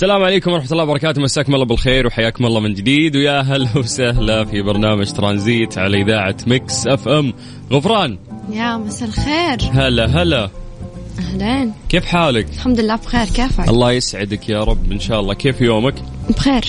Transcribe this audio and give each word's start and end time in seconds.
السلام 0.00 0.22
عليكم 0.22 0.52
ورحمة 0.52 0.72
الله 0.72 0.84
وبركاته. 0.84 1.22
مساكم 1.22 1.54
الله 1.54 1.66
بالخير 1.66 2.06
وحياكم 2.06 2.46
الله 2.46 2.60
من 2.60 2.74
جديد. 2.74 3.16
ويا 3.16 3.40
هلا 3.40 3.78
وسهلا 3.78 4.44
في 4.44 4.62
برنامج 4.62 5.12
ترانزيت 5.12 5.78
على 5.78 6.02
إذاعة 6.02 6.36
Mix 6.46 6.86
FM. 6.86 7.32
غفران. 7.72 8.18
يا 8.52 8.76
مساء 8.76 9.08
الخير. 9.08 9.58
هلا 9.72 10.06
هلا. 10.06 10.50
أهلين. 11.18 11.72
كيف 11.88 12.04
حالك؟ 12.04 12.46
الحمد 12.48 12.80
لله 12.80 12.96
بخير. 12.96 13.24
كيفك؟ 13.24 13.68
الله 13.68 13.92
يسعدك 13.92 14.48
يا 14.48 14.64
رب 14.64 14.92
إن 14.92 15.00
شاء 15.00 15.20
الله. 15.20 15.34
كيف 15.34 15.60
يومك؟ 15.60 15.94
بخير. 16.30 16.64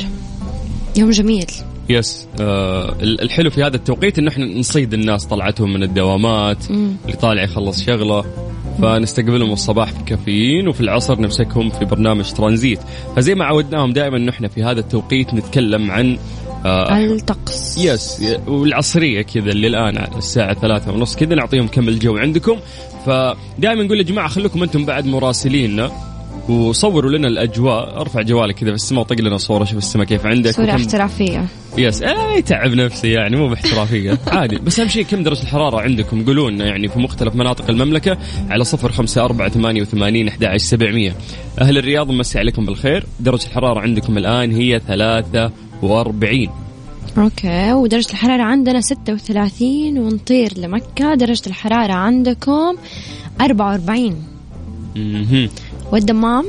يوم 0.97 1.09
جميل. 1.09 1.51
yes. 1.89 2.27
آه 2.41 2.95
ال- 3.01 3.21
الحلو 3.21 3.49
في 3.49 3.63
هذا 3.63 3.75
التوقيت 3.75 4.19
انه 4.19 4.31
إحنا 4.31 4.45
نصيد 4.45 4.93
الناس 4.93 5.25
طلعتهم 5.25 5.73
من 5.73 5.83
الدوامات. 5.83 6.69
اللي 6.69 7.17
طالع 7.21 7.43
يخلص 7.43 7.85
شغله. 7.85 8.25
فنستقبلهم 8.81 9.51
الصباح 9.53 9.91
في 9.91 10.03
كافيين 10.03 10.67
وفي 10.67 10.81
العصر 10.81 11.19
نمسكهم 11.19 11.69
في 11.69 11.85
برنامج 11.85 12.31
ترانزيت. 12.31 12.79
فزي 13.15 13.35
ما 13.35 13.45
عودناهم 13.45 13.93
دائما 13.93 14.29
إحنا 14.29 14.47
في 14.47 14.63
هذا 14.63 14.79
التوقيت 14.79 15.33
نتكلم 15.33 15.91
عن 15.91 16.17
آه 16.65 17.05
الطقس. 17.05 17.77
yes 17.77 18.23
والعصرية 18.47 19.21
كذا 19.21 19.49
اللي 19.49 19.67
الآن 19.67 19.97
على 19.97 20.17
الساعة 20.17 20.53
ثلاثة 20.53 20.91
ونص. 20.91 21.15
كذا 21.15 21.35
نعطيهم 21.35 21.67
كم 21.67 21.87
الجو 21.87 22.17
عندكم. 22.17 22.57
فدائما 23.05 23.83
نقول 23.83 23.97
يا 23.97 24.03
جماعة 24.03 24.27
خليكم 24.27 24.63
أنتم 24.63 24.85
بعد 24.85 25.05
مراسليننا. 25.05 26.10
وصوروا 26.49 27.11
لنا 27.11 27.27
الأجواء. 27.27 28.01
أرفع 28.01 28.21
جوالك 28.21 28.55
كذا 28.55 28.69
في 28.69 28.75
السماء 28.75 29.01
وطق 29.01 29.21
لنا 29.21 29.37
صورة 29.37 29.63
شوف 29.63 29.77
السماء 29.77 30.05
كيف 30.05 30.25
عندك 30.25 30.51
صورة 30.51 30.65
وكم- 30.65 30.75
احترافية. 30.75 31.45
yes 31.77 32.01
اي 32.01 32.41
تعب 32.41 32.71
نفسي 32.73 33.11
يعني 33.11 33.35
مو 33.37 33.47
باحترافية. 33.49 34.17
عادي. 34.27 34.55
بس 34.55 34.79
أهم 34.79 34.87
شيء 34.87 35.03
كم 35.03 35.23
درجة 35.23 35.41
الحرارة 35.41 35.81
عندكم؟ 35.81 36.25
قولوا 36.25 36.51
لنا 36.51 36.65
يعني 36.65 36.87
في 36.87 36.99
مختلف 36.99 37.35
مناطق 37.35 37.69
المملكة 37.69 38.17
على 38.49 38.63
صفر 38.63 38.91
خمسة 38.91 39.25
أربعة 39.25 39.49
ثمانية 39.49 39.81
وثمانين 39.81 40.27
أحد 40.27 40.43
عشر 40.43 40.57
سبعمية. 40.57 41.15
أهل 41.61 41.77
الرياض 41.77 42.11
مسي 42.11 42.39
عليكم 42.39 42.65
بالخير. 42.65 43.05
درجة 43.19 43.45
الحرارة 43.45 43.79
عندكم 43.79 44.17
الآن 44.17 44.51
هي 44.51 44.81
ثلاثة 44.87 45.51
وأربعين. 45.81 46.49
أوكي. 47.17 47.73
ودرجة 47.73 48.09
الحرارة 48.11 48.43
عندنا 48.43 48.81
36 48.81 49.97
ونطير 49.97 50.51
لمكة. 50.57 51.15
درجة 51.15 51.41
الحرارة 51.47 51.93
عندكم 51.93 52.75
44 53.41 54.15
مهم. 54.95 55.49
والدمام 55.91 56.45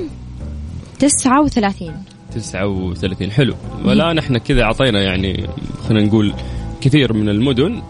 39 0.98 1.92
تسعة 2.34 2.66
وثلاثين. 2.68 3.30
حلو. 3.30 3.54
والآن 3.84 4.18
إحنا 4.18 4.38
كذا 4.38 4.62
أعطينا 4.62 5.02
يعني 5.02 5.46
خلينا 5.88 6.06
نقول 6.06 6.32
كثير 6.80 7.12
من 7.12 7.28
المدن 7.28 7.82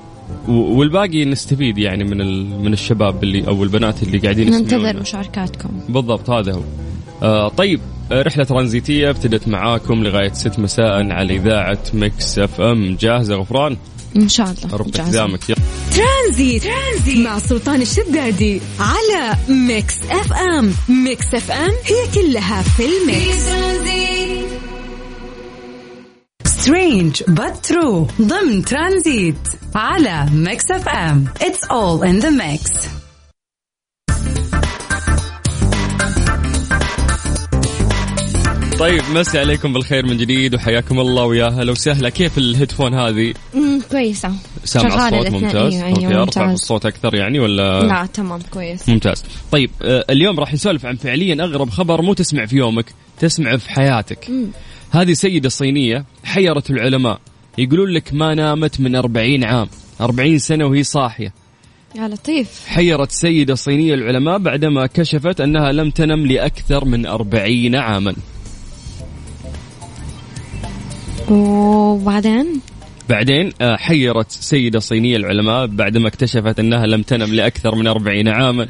والباقي 0.49 1.25
نستفيد 1.25 1.79
يعني 1.79 2.05
من 2.05 2.21
ال- 2.21 2.61
من 2.65 2.73
الشباب 2.73 3.23
اللي 3.25 3.47
أو 3.49 3.63
البنات 3.65 4.03
اللي 4.03 4.19
قاعدين 4.19 4.51
ننتظر. 4.51 5.01
مشاركاتكم. 5.01 5.71
بالضبط 5.89 6.31
هذا 6.31 6.53
هو. 6.53 6.61
آه 7.23 7.49
طيب 7.49 7.81
رحلة 8.13 8.45
ترانزيتية 8.45 9.11
ابتدت 9.11 9.49
معاكم 9.49 10.03
لغاية 10.03 10.33
6 10.33 10.59
مساء 10.63 11.11
على 11.13 11.37
إذاعة 11.37 11.79
Mix 11.95 12.39
FM. 12.39 12.97
جاهزة 13.01 13.35
غفران؟ 13.37 13.77
إن 14.17 14.29
شاء 14.29 14.47
الله. 14.47 14.85
جاهزة. 14.87 15.03
حزامك 15.05 15.41
ترانزيت. 15.97 16.63
ترانزيت 16.63 17.19
مع 17.19 17.39
سلطان 17.39 17.83
الشدادي 17.83 18.61
على 18.81 19.37
Mix 19.49 19.95
FM. 20.11 20.75
Mix 20.89 21.35
FM 21.35 21.71
هي 21.85 22.07
كلها 22.15 22.63
في 22.63 22.83
ال 22.87 22.98
mix. 22.98 23.43
strange 26.45 27.23
but 27.23 27.71
true 27.71 28.23
ضمن 28.23 28.65
ترانزيت 28.65 29.37
على 29.75 30.27
Mix 30.33 30.71
FM. 30.71 31.25
It's 31.41 31.69
all 31.69 32.03
in 32.03 32.25
the 32.25 32.31
mix. 32.31 32.89
طيب 38.79 39.03
مسي 39.15 39.39
عليكم 39.39 39.73
بالخير 39.73 40.07
من 40.07 40.17
جديد 40.17 40.55
وحياكم 40.55 41.01
الله 41.01 41.25
ويا 41.25 41.47
هلا 41.49 41.73
وسهلا. 41.73 42.09
كيف 42.09 42.39
ال 42.39 42.44
headphone 42.44 42.95
هذه؟ 42.95 43.35
أمم، 43.55 43.81
كويسة. 43.91 44.33
سامع 44.65 45.09
الصوت. 45.09 45.31
ممتاز؟ 45.31 45.75
أيوه 45.75 45.89
okay 45.89 46.07
أيوه 46.07 46.23
ارفع 46.23 46.53
الصوت 46.53 46.87
أكثر 46.87 47.15
يعني 47.15 47.41
ولا؟ 47.41 47.83
لا 47.83 48.07
تمام 48.07 48.41
كويس. 48.51 48.89
ممتاز. 48.89 49.25
طيب 49.53 49.71
آه، 49.83 50.05
اليوم 50.11 50.41
راح 50.41 50.55
نسولف 50.55 50.87
عن 50.87 50.97
فعليا 50.97 51.45
أغرب 51.45 51.71
خبر 51.71 52.03
مو 52.03 52.15
تسمع 52.15 52.47
في 52.47 52.57
يومك 52.57 52.85
تسمع 53.19 53.57
في 53.57 53.71
حياتك. 53.71 54.31
هذه 54.91 55.13
سيدة 55.13 55.49
صينية 55.49 56.05
حيرت 56.25 56.71
العلماء. 56.71 57.21
يقولون 57.59 57.91
لك 57.91 58.15
ما 58.15 58.35
نامت 58.35 58.81
من 58.81 58.97
40 58.97 59.45
عام 59.45 59.69
40 60.01 60.39
سنة 60.39 60.67
وهي 60.67 60.83
صاحية. 60.83 61.33
يا 61.95 62.09
لطيف. 62.09 62.65
حيرت 62.67 63.11
سيدة 63.11 63.55
صينية 63.55 63.95
العلماء 63.95 64.39
بعدما 64.39 64.87
كشفت 64.87 65.41
أنها 65.41 65.73
لم 65.73 65.91
تنم 65.91 66.27
لأكثر 66.27 66.85
من 66.85 67.07
40 67.07 67.77
عاما. 67.77 68.15
وبعدين؟ 71.31 72.61
بعدين 73.09 73.53
آه، 73.61 73.77
حيرت 73.77 74.31
سيدة 74.31 74.79
صينية 74.79 75.17
العلماء 75.17 75.67
بعدما 75.67 76.09
اكتشفت 76.09 76.59
أنها 76.59 76.87
لم 76.87 77.03
تنم 77.03 77.35
لأكثر 77.35 77.75
من 77.75 77.87
40 77.87 78.29
عاما. 78.29 78.69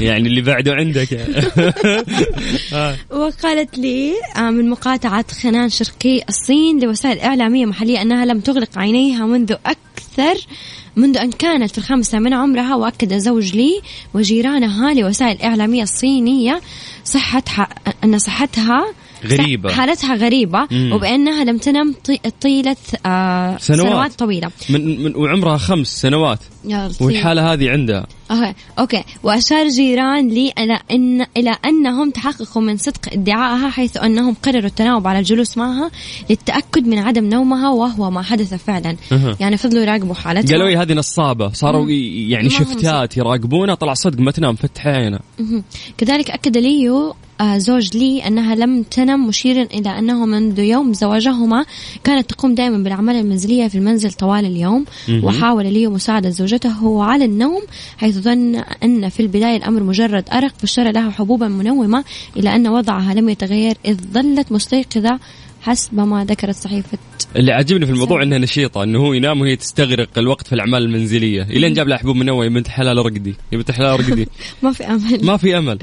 يعني 0.00 0.28
اللي 0.28 0.40
بعده 0.40 0.74
عندك. 0.74 1.12
يعني. 1.12 1.34
وقالت 3.10 3.78
لي 3.78 4.12
آه، 4.36 4.50
من 4.50 4.70
مقاطعة 4.70 5.24
خنان 5.42 5.68
شرقي 5.68 6.22
الصين 6.28 6.84
لوسائل 6.84 7.18
إعلامية 7.18 7.66
محلية 7.66 8.02
أنها 8.02 8.24
لم 8.24 8.40
تغلق 8.40 8.78
عينيها 8.78 9.26
منذ 9.26 9.52
أكثر 9.66 10.46
منذ 10.96 11.18
أن 11.18 11.32
كانت 11.32 11.70
في 11.70 11.78
الخامسة 11.78 12.18
من 12.18 12.34
عمرها. 12.34 12.74
وأكد 12.74 13.18
زوج 13.18 13.56
لي 13.56 13.80
وجيرانها 14.14 14.94
لوسائل 14.94 15.42
إعلامية 15.42 15.82
الصينية 15.82 16.60
صحة 17.04 17.68
أن 18.04 18.18
صحتها 18.18 18.94
غريبة. 19.26 19.72
حالتها 19.72 20.14
غريبة 20.14 20.66
مم. 20.70 20.92
وبأنها 20.92 21.44
لم 21.44 21.58
تنم 21.58 21.94
طي- 22.04 22.20
طيلة 22.40 22.76
آه 23.06 23.56
سنوات. 23.58 23.86
سنوات 23.88 24.12
طويلة 24.12 24.50
من, 24.70 25.04
من 25.04 25.16
وعمرها 25.16 25.56
خمس 25.56 26.00
سنوات. 26.00 26.38
والحالة 27.00 27.52
هذه 27.52 27.70
عندها 27.70 28.06
okay 28.30 28.54
okay 28.78 29.04
وأشار 29.22 29.68
جيران 29.68 30.28
لي 30.28 30.52
إلى 30.58 30.78
أن 30.90 31.26
إلى 31.36 31.56
أنهم 31.64 32.10
تحققوا 32.10 32.62
من 32.62 32.76
صدق 32.76 33.12
ادعائها 33.12 33.70
حيث 33.70 33.96
أنهم 33.96 34.34
قرروا 34.42 34.64
التناوب 34.66 35.06
على 35.06 35.18
الجلوس 35.18 35.56
معها 35.58 35.90
للتأكد 36.30 36.86
من 36.86 36.98
عدم 36.98 37.24
نومها 37.24 37.70
وهو 37.70 38.10
ما 38.10 38.22
حدث 38.22 38.54
فعلا 38.54 38.96
أها. 39.12 39.36
يعني 39.40 39.56
فضلوا 39.56 39.82
يراقبوا 39.82 40.14
حالتها 40.14 40.52
قالوا 40.52 40.68
لي 40.70 40.76
هذه 40.76 40.92
نصابة 40.92 41.48
صاروا 41.52 41.90
ي- 41.90 42.30
يعني 42.30 42.50
شفتات 42.50 43.16
يراقبونها 43.16 43.74
طلع 43.74 43.94
صدق 43.94 44.18
ما 44.20 44.30
تنام 44.30 44.54
فتح 44.54 44.86
عينها. 44.86 45.20
كذلك 45.98 46.30
أكد 46.30 46.56
ليو 46.58 47.14
زوج 47.56 47.96
لي 47.96 48.26
أنها 48.26 48.54
لم 48.54 48.82
تنم 48.82 49.26
مشيرا 49.26 49.62
إلى 49.62 49.98
أنه 49.98 50.26
منذ 50.26 50.58
يوم 50.58 50.92
زواجهما 50.92 51.64
كانت 52.04 52.30
تقوم 52.30 52.54
دائما 52.54 52.78
بالأعمال 52.78 53.16
المنزلية 53.16 53.68
في 53.68 53.74
المنزل 53.74 54.12
طوال 54.12 54.44
اليوم. 54.44 54.84
وحاول 55.22 55.72
ليو 55.72 55.90
مساعدة 55.90 56.30
زوجته 56.30 57.02
على 57.04 57.24
النوم 57.24 57.62
حيث 57.98 58.18
ظن 58.18 58.56
أن 58.84 59.08
في 59.08 59.20
البداية 59.20 59.56
الأمر 59.56 59.82
مجرد 59.82 60.24
أرق 60.32 60.52
فاشترى 60.58 60.92
لها 60.92 61.10
حبوبا 61.10 61.48
منومة 61.48 62.04
إلى 62.36 62.54
أن 62.54 62.68
وضعها 62.68 63.14
لم 63.14 63.28
يتغير 63.28 63.76
إذ 63.84 63.96
ظلت 64.12 64.52
مستيقظة 64.52 65.18
حسب 65.62 65.94
ما 65.94 66.24
ذكرت 66.24 66.56
صحيفة. 66.56 66.98
اللي 67.36 67.52
عجبني 67.52 67.86
في 67.86 67.92
الموضوع 67.92 68.22
إنها 68.22 68.38
نشيطة 68.38 68.82
إنه 68.82 68.98
هو 68.98 69.12
ينام 69.12 69.40
وهي 69.40 69.56
تستغرق 69.56 70.18
الوقت 70.18 70.46
في 70.46 70.54
الأعمال 70.54 70.82
المنزلية. 70.82 71.42
إلين 71.42 71.74
جاب 71.74 71.88
لها 71.88 71.98
حبوب 71.98 72.16
منوم 72.16 72.42
يا 72.42 72.48
بنت 72.48 72.68
حلال 72.68 72.96
رقدي 72.96 73.34
يا 73.52 73.58
بنت 73.58 73.70
حلال 73.70 74.00
رقدي 74.00 74.28
ما 74.62 74.72
في 74.72 74.84
أمل. 74.84 75.24
ما 75.24 75.36
في 75.36 75.58
أمل. 75.58 75.78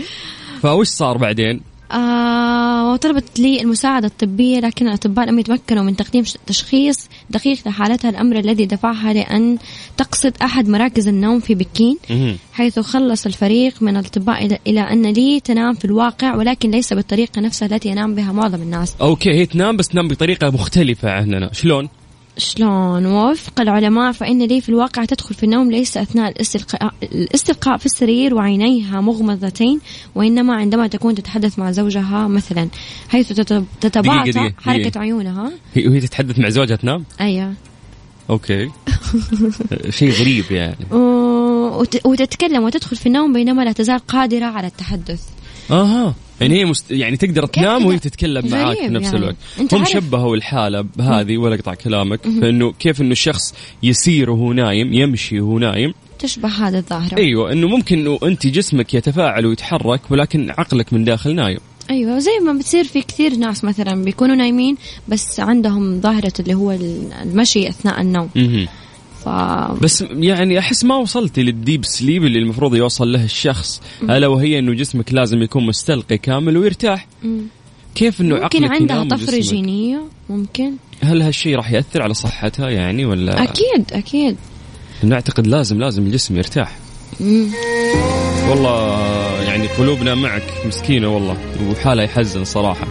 فوش 0.62 0.88
صار 0.88 1.18
بعدين؟ 1.18 1.62
آه 1.92 2.94
وطلبت 2.94 3.39
لي 3.39 3.62
المساعدة 3.62 4.07
الطبية 4.07 4.59
لكن 4.59 4.88
الأطباء 4.88 5.25
لم 5.25 5.39
يتمكنوا 5.39 5.83
من 5.83 5.95
تقديم 5.95 6.24
تشخيص 6.48 7.09
دقيق 7.30 7.57
لحالتها. 7.68 8.09
الأمر 8.09 8.39
الذي 8.39 8.65
دفعها 8.65 9.13
لأن 9.13 9.57
تقصد 9.98 10.33
أحد 10.42 10.69
مراكز 10.69 11.07
النوم 11.07 11.39
في 11.39 11.56
بكين. 11.56 11.98
حيث 12.54 12.80
خلص 12.80 13.25
الفريق 13.25 13.81
من 13.81 13.98
الأطباء 13.98 14.48
إلى- 14.48 14.68
أن 14.92 15.06
لي 15.06 15.39
تنام 15.39 15.74
في 15.74 15.86
الواقع 15.86 16.36
ولكن 16.36 16.71
ليس 16.71 16.94
بالطريقة 16.94 17.42
نفسها 17.42 17.65
التي 17.65 17.89
ينام 17.89 18.15
بها 18.15 18.31
معظم 18.31 18.62
الناس. 18.62 18.95
أوكي 19.01 19.30
هي 19.30 19.45
تنام 19.45 19.77
بس 19.77 19.88
تنام 19.88 20.07
بطريقة 20.07 20.50
مختلفة 20.50 21.12
عننا 21.12 21.54
شلون؟ 21.54 21.89
شلون 22.38 23.06
ووفق 23.06 23.62
العلماء 23.62 24.12
فإن 24.12 24.42
لي 24.44 24.62
في 24.62 24.69
الواقع 24.69 25.06
تدخل 25.06 25.36
في 25.36 25.44
النوم 25.44 25.72
ليس 25.72 25.98
أثناء 25.98 26.30
الاستلقاء, 26.31 26.94
الاستلقاء 27.04 27.78
في 27.78 27.86
السرير 27.86 28.36
وعينيها 28.36 29.01
مغمضتين 29.01 29.80
وإنما 30.16 30.56
عندما 30.56 30.88
تكون 30.88 31.16
تتحدث 31.16 31.60
مع 31.60 31.72
زوجها 31.72 32.28
مثلا 32.28 32.68
حيث 33.10 33.34
تت- 33.34 33.63
تتباطأ 33.81 34.51
حركة. 34.57 35.00
عيونها. 35.00 35.51
هي 35.74 35.88
وهي 35.88 36.00
تتحدث 36.00 36.39
مع 36.39 36.50
زوجها 36.50 36.75
تنام؟ 36.75 37.06
أيوة. 37.22 37.54
أوكي. 38.30 38.69
شيء 39.90 40.12
غريب 40.12 40.45
يعني. 40.51 40.86
وتتكلم 42.06 42.63
وتدخل 42.63 42.95
في 42.95 43.06
النوم 43.06 43.33
بينما 43.33 43.62
لا 43.62 43.72
تزال 43.72 44.00
قادرة 44.00 44.45
على 44.45 44.68
التحدث. 44.68 45.22
أها. 45.72 46.16
يعني 46.42 46.56
هي 46.56 46.66
مست... 46.66 46.92
يعني 46.92 47.18
تقدر 47.18 47.45
تنام؟ 47.45 47.86
وهي 47.86 48.00
تتكلم 48.00 48.48
معاك 48.48 48.78
في 48.78 48.88
نفس 48.88 49.06
يعني. 49.06 49.18
الوقت 49.18 49.36
هم 49.60 49.68
عارف- 49.80 49.89
شبهوا 49.89 50.36
الحالة 50.36 50.81
بهذه 50.81 51.38
ولا 51.38 51.56
اقطع 51.56 51.74
كلامك 51.74 52.19
فإنه 52.42 52.72
كيف 52.72 53.01
إنه 53.01 53.12
الشخص 53.12 53.54
يسير 53.84 54.30
وهو 54.30 54.54
نايم 54.54 54.94
يمشي 54.94 55.39
وهو 55.39 55.60
نايم 55.60 55.94
تشبه 56.19 56.50
هذه 56.50 56.78
الظاهرة 56.78 57.18
أيوه 57.18 57.51
إنه 57.51 57.68
ممكن 57.68 58.00
إنه 58.00 58.19
أنت 58.24 58.48
جسمك 58.48 58.94
يتفاعل 58.94 59.45
ويتحرك 59.45 60.01
ولكن 60.12 60.50
عقلك 60.50 60.94
من 60.94 61.04
داخل 61.04 61.36
نايم 61.36 61.60
أيوه 61.89 62.19
زي 62.19 62.31
ما 62.45 62.54
بتصير 62.54 62.83
في 62.83 63.01
كثير 63.01 63.36
ناس 63.36 63.63
مثلا 63.63 64.04
بيكونوا 64.04 64.36
نايمين 64.36 64.78
بس 65.07 65.40
عندهم 65.40 66.01
ظاهرة 66.01 66.33
اللي 66.40 66.54
هو 66.54 66.72
المشي 67.24 67.69
أثناء 67.69 68.01
النوم. 68.01 68.30
ف 69.27 69.81
بس 69.83 70.03
يعني 70.12 70.59
أحس 70.59 70.83
ما 70.83 70.95
وصلتي 70.95 71.44
للديب 71.44 71.85
سليب 71.85 72.25
اللي 72.25 72.39
المفروض 72.39 72.75
يوصل 72.75 73.12
له 73.12 73.24
الشخص 73.24 73.81
ألا 74.03 74.27
وهي 74.27 74.59
إنه 74.59 74.74
جسمك 74.74 75.13
لازم 75.13 75.41
يكون 75.41 75.65
مستلقي 75.65 76.18
كامل 76.18 76.57
ويرتاح. 76.57 77.07
كيف 77.95 78.21
إنه 78.21 78.35
ممكن 78.35 78.65
عندها 78.65 79.01
وجسمك؟ 79.01 79.39
جينية؟ 79.39 80.01
ممكن. 80.29 80.74
هل 81.01 81.21
هالشيء 81.21 81.56
راح 81.56 81.71
يأثر 81.71 82.01
على 82.01 82.13
صحتها 82.13 82.69
يعني 82.69 83.06
ولا؟ 83.06 83.44
أكيد 83.44 83.85
أكيد. 83.91 84.38
أنا 85.03 85.15
أعتقد 85.15 85.47
لازم 85.47 85.80
لازم 85.80 86.06
الجسم 86.06 86.38
يرتاح. 86.38 86.77
مم. 87.19 87.47
والله 88.50 89.01
يعني 89.41 89.68
قلوبنا 89.68 90.15
معك 90.15 90.44
مسكينة 90.65 91.15
والله 91.15 91.38
وحالها 91.71 92.06
يحزن 92.06 92.44
صراحة. 92.44 92.88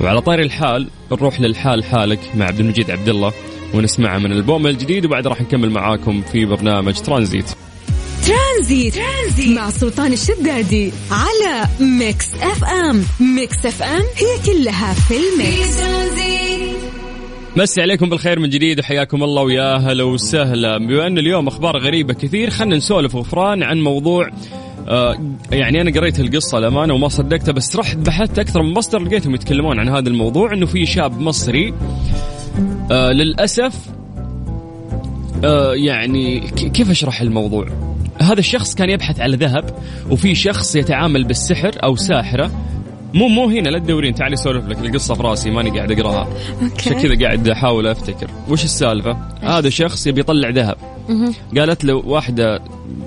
وعلى 0.00 0.20
طاري 0.20 0.42
الحال 0.42 0.88
نروح 1.12 1.40
للحال 1.40 1.84
حالك 1.84 2.20
مع 2.34 2.46
عبد 2.46 2.60
المجيد 2.60 2.90
عبد 2.90 3.08
الله. 3.08 3.32
ونسمعها 3.74 4.18
من 4.18 4.32
البوم 4.32 4.66
الجديد 4.66 5.04
وبعد 5.06 5.26
راح 5.26 5.40
نكمل 5.40 5.70
معاكم 5.70 6.22
في 6.22 6.44
برنامج 6.44 6.94
ترانزيت. 6.94 7.50
ترانزيت, 8.26 8.94
ترانزيت. 8.94 9.56
مع 9.56 9.70
سلطان 9.70 10.12
الشدادي 10.12 10.92
على 11.10 11.68
Mix 11.80 12.34
FM. 12.34 13.04
Mix 13.20 13.66
FM 13.66 14.02
هي 14.16 14.52
كلها 14.52 14.92
في 14.92 15.14
ال 15.14 15.27
mix. 15.27 15.78
مسي 17.56 17.82
عليكم 17.82 18.10
بالخير 18.10 18.38
من 18.38 18.48
جديد 18.50 18.80
وحياكم 18.80 19.22
الله 19.22 19.42
ويا 19.42 19.76
هلا 19.76 20.04
وسهلا. 20.04 20.78
بما 20.78 21.06
أن 21.06 21.18
اليوم 21.18 21.48
أخبار 21.48 21.78
غريبة 21.78 22.14
كثير 22.14 22.50
خلينا 22.50 22.76
نسولف 22.76 23.16
غفران 23.16 23.62
عن 23.62 23.80
موضوع 23.80 24.30
آه 24.88 25.34
يعني 25.52 25.80
أنا 25.80 25.90
قريت 26.00 26.20
القصة 26.20 26.58
الأمانة 26.58 26.94
وما 26.94 27.08
صدقتها 27.08 27.52
بس 27.52 27.76
رحت 27.76 27.96
بحثت 27.96 28.38
أكثر 28.38 28.62
من 28.62 28.72
مصدر 28.74 28.98
لقيتهم 28.98 29.34
يتكلمون 29.34 29.78
عن 29.78 29.88
هذا 29.88 30.08
الموضوع 30.08 30.52
إنه 30.52 30.66
في 30.66 30.86
شاب 30.86 31.20
مصري 31.20 31.74
آه 32.90 33.12
للأسف 33.12 33.74
آه 35.44 35.74
يعني 35.74 36.40
كيف 36.50 36.90
أشرح 36.90 37.20
الموضوع؟ 37.20 37.68
هذا 38.20 38.38
الشخص 38.38 38.74
كان 38.74 38.90
يبحث 38.90 39.20
على 39.20 39.36
ذهب 39.36 39.64
وفي 40.10 40.34
شخص 40.34 40.76
يتعامل 40.76 41.24
بالسحر 41.24 41.70
أو 41.82 41.96
ساحرة. 41.96 42.50
مو 43.14 43.28
مو 43.28 43.48
هنا 43.48 43.68
لا 43.68 43.78
تدورين 43.78 44.14
تعالي 44.14 44.34
أسولف 44.34 44.68
لك 44.68 44.78
القصة 44.78 45.14
في 45.14 45.22
راسي 45.22 45.50
ماني 45.50 45.70
قاعد 45.70 45.92
أقراها. 45.92 46.28
عشان 46.76 46.92
okay 46.92 47.08
كذا 47.08 47.26
قاعد 47.26 47.48
أحاول 47.48 47.86
أفتكر. 47.86 48.30
وش 48.48 48.64
السالفة؟ 48.64 49.16
هذا 49.42 49.70
شخص 49.70 50.06
يبي 50.06 50.20
يطلع 50.20 50.50
ذهب. 50.50 50.76
قالت 51.58 51.84
له 51.84 51.94
واحدة 51.94 52.60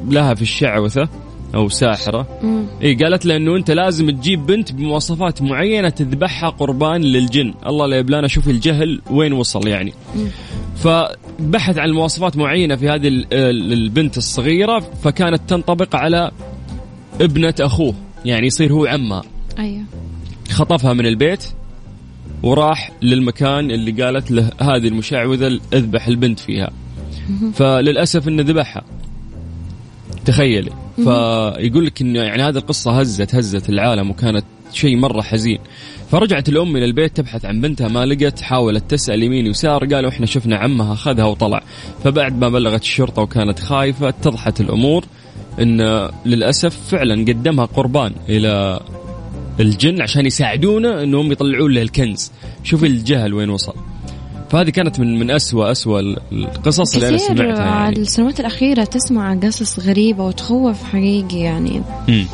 لها 0.10 0.34
في 0.34 0.42
الشعوذه 0.42 1.10
أو 1.56 1.70
ساحرة. 1.70 2.28
مم. 2.44 2.66
إي 2.84 2.96
قالت 2.96 3.26
له 3.26 3.36
إنه 3.36 3.56
أنت 3.56 3.72
لازم 3.72 4.10
تجيب 4.10 4.46
بنت 4.46 4.72
بمواصفات 4.72 5.42
معينة 5.42 5.90
تذبحها 5.90 6.50
قربان 6.50 7.02
للجن. 7.02 7.54
الله 7.66 7.88
لا 7.88 7.98
يبلانا 7.98 8.28
شوف 8.28 8.50
الجهل 8.50 9.02
وين 9.12 9.34
وصل 9.34 9.68
يعني. 9.68 9.94
فبحث 10.76 11.78
عن 11.78 11.92
مواصفات 11.92 12.38
معينة 12.38 12.76
في 12.76 12.90
هذه 12.90 13.08
ال- 13.08 13.34
ال- 13.34 13.74
البنت 13.74 14.18
الصغيرة 14.18 14.80
فكانت 14.80 15.42
تنطبق 15.48 15.96
على 15.96 16.32
ابنة 17.22 17.54
أخوه 17.60 17.94
يعني 18.26 18.48
يصير 18.48 18.74
هو 18.74 18.86
عمها 18.86 19.22
أيوه. 19.60 19.84
خطفها 20.52 20.94
من 20.94 21.06
البيت 21.06 21.44
وراح 22.44 22.92
للمكان 23.02 23.72
اللي 23.72 24.04
قالت 24.04 24.32
له 24.32 24.50
هذه 24.62 24.88
المشعوذة 24.88 25.60
اذبح 25.74 26.08
البنت 26.08 26.40
فيها. 26.40 26.72
فللأسف 27.54 28.28
إنه 28.28 28.44
ذبحها. 28.44 28.84
تخيلي. 30.26 30.72
فيقول 31.04 31.86
لك 31.86 32.02
إنه 32.02 32.20
يعني 32.20 32.44
هذه 32.44 32.58
القصة 32.58 33.00
هزت 33.00 33.36
هزت 33.36 33.70
العالم 33.70 34.10
وكانت 34.10 34.46
شيء 34.74 34.98
مرة 34.98 35.22
حزين. 35.22 35.60
فرجعت 36.12 36.50
الأم 36.50 36.78
إلى 36.78 36.86
البيت 36.86 37.18
تبحث 37.18 37.46
عن 37.46 37.62
بنتها 37.62 37.88
ما 37.88 38.06
لقت 38.06 38.42
حاولت 38.42 38.92
تسأل 38.92 39.24
يمين 39.24 39.48
ويسار 39.48 39.86
قالوا 39.86 40.10
إحنا 40.10 40.26
شفنا 40.26 40.58
عمها 40.58 40.94
أخذها 40.94 41.26
وطلع. 41.26 41.64
فبعد 42.04 42.38
ما 42.38 42.50
بلغت 42.50 42.82
الشرطة 42.82 43.22
وكانت 43.22 43.60
خايفة 43.60 44.10
اتضحت 44.10 44.62
الأمور 44.62 45.06
أن 45.60 46.10
للأسف 46.26 46.78
فعلا 46.90 47.22
قدمها 47.22 47.66
قربان 47.66 48.14
إلى 48.30 48.80
الجن 49.60 50.02
عشان 50.02 50.26
يساعدونه 50.26 51.04
إنهم 51.04 51.32
يطلعون 51.32 51.72
له 51.72 51.82
الكنز. 51.82 52.32
شوف 52.64 52.84
الجهل 52.84 53.34
وين 53.34 53.50
وصل. 53.50 53.91
فهذه 54.52 54.70
كانت 54.70 55.00
من 55.00 55.20
من 55.20 55.32
اسوء 55.32 55.72
اسوء 55.72 56.00
القصص 56.32 56.96
اللي 56.96 57.10
أنا 57.10 57.18
سمعتها 57.18 57.66
يعني. 57.66 58.00
السنوات 58.00 58.40
الأخيرة 58.40 58.84
تسمع 58.84 59.36
قصص 59.36 59.80
غريبة 59.80 60.26
وتخوف 60.26 60.84
حقيقي 60.84 61.40
يعني 61.40 61.82
مم. 62.08 62.26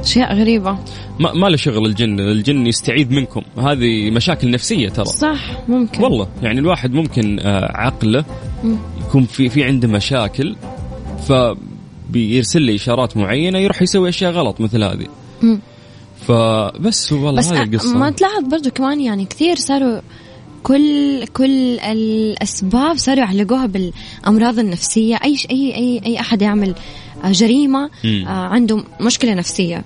أشياء 0.00 0.34
غريبة 0.34 0.78
ما, 1.20 1.32
ما 1.32 1.46
له 1.46 1.56
شغل 1.56 1.86
الجن 1.86 2.20
الجن 2.20 2.66
يستعيذ 2.66 3.12
منكم 3.12 3.42
هذه 3.58 4.10
مشاكل 4.10 4.50
نفسية 4.50 4.88
ترى 4.88 5.04
صح 5.04 5.68
ممكن 5.68 6.02
والله 6.02 6.28
يعني 6.42 6.60
الواحد 6.60 6.92
ممكن 6.92 7.40
آه، 7.40 7.72
عقله. 7.74 8.24
يكون 9.00 9.24
في 9.24 9.48
في 9.48 9.64
عنده 9.64 9.88
مشاكل 9.88 10.56
فبيرسل 11.28 12.62
لي 12.62 12.74
إشارات 12.74 13.16
معينة 13.16 13.58
يروح 13.58 13.82
يسوي 13.82 14.08
أشياء 14.08 14.32
غلط 14.32 14.60
مثل 14.60 14.82
هذه. 14.82 15.06
فبس 16.28 17.12
والله 17.12 17.32
بس 17.32 17.52
هذه 17.52 17.62
القصة 17.62 17.98
ما 17.98 18.10
تلاحظ 18.10 18.44
برضو 18.50 18.70
كمان 18.70 19.00
يعني 19.00 19.24
كثير 19.24 19.56
صاروا 19.56 20.00
كل 20.64 21.26
كل 21.26 21.78
الأسباب 21.78 22.96
صاروا 22.96 23.24
يعلقوها 23.24 23.66
بالأمراض 23.66 24.58
النفسية. 24.58 25.16
أي 25.24 25.36
اي 25.50 25.74
اي 25.74 26.00
أي 26.06 26.20
أحد 26.20 26.42
يعمل 26.42 26.74
آه، 27.24 27.32
جريمة. 27.32 27.90
آه، 28.04 28.28
عنده 28.28 28.84
مشكلة 29.00 29.34
نفسية. 29.34 29.84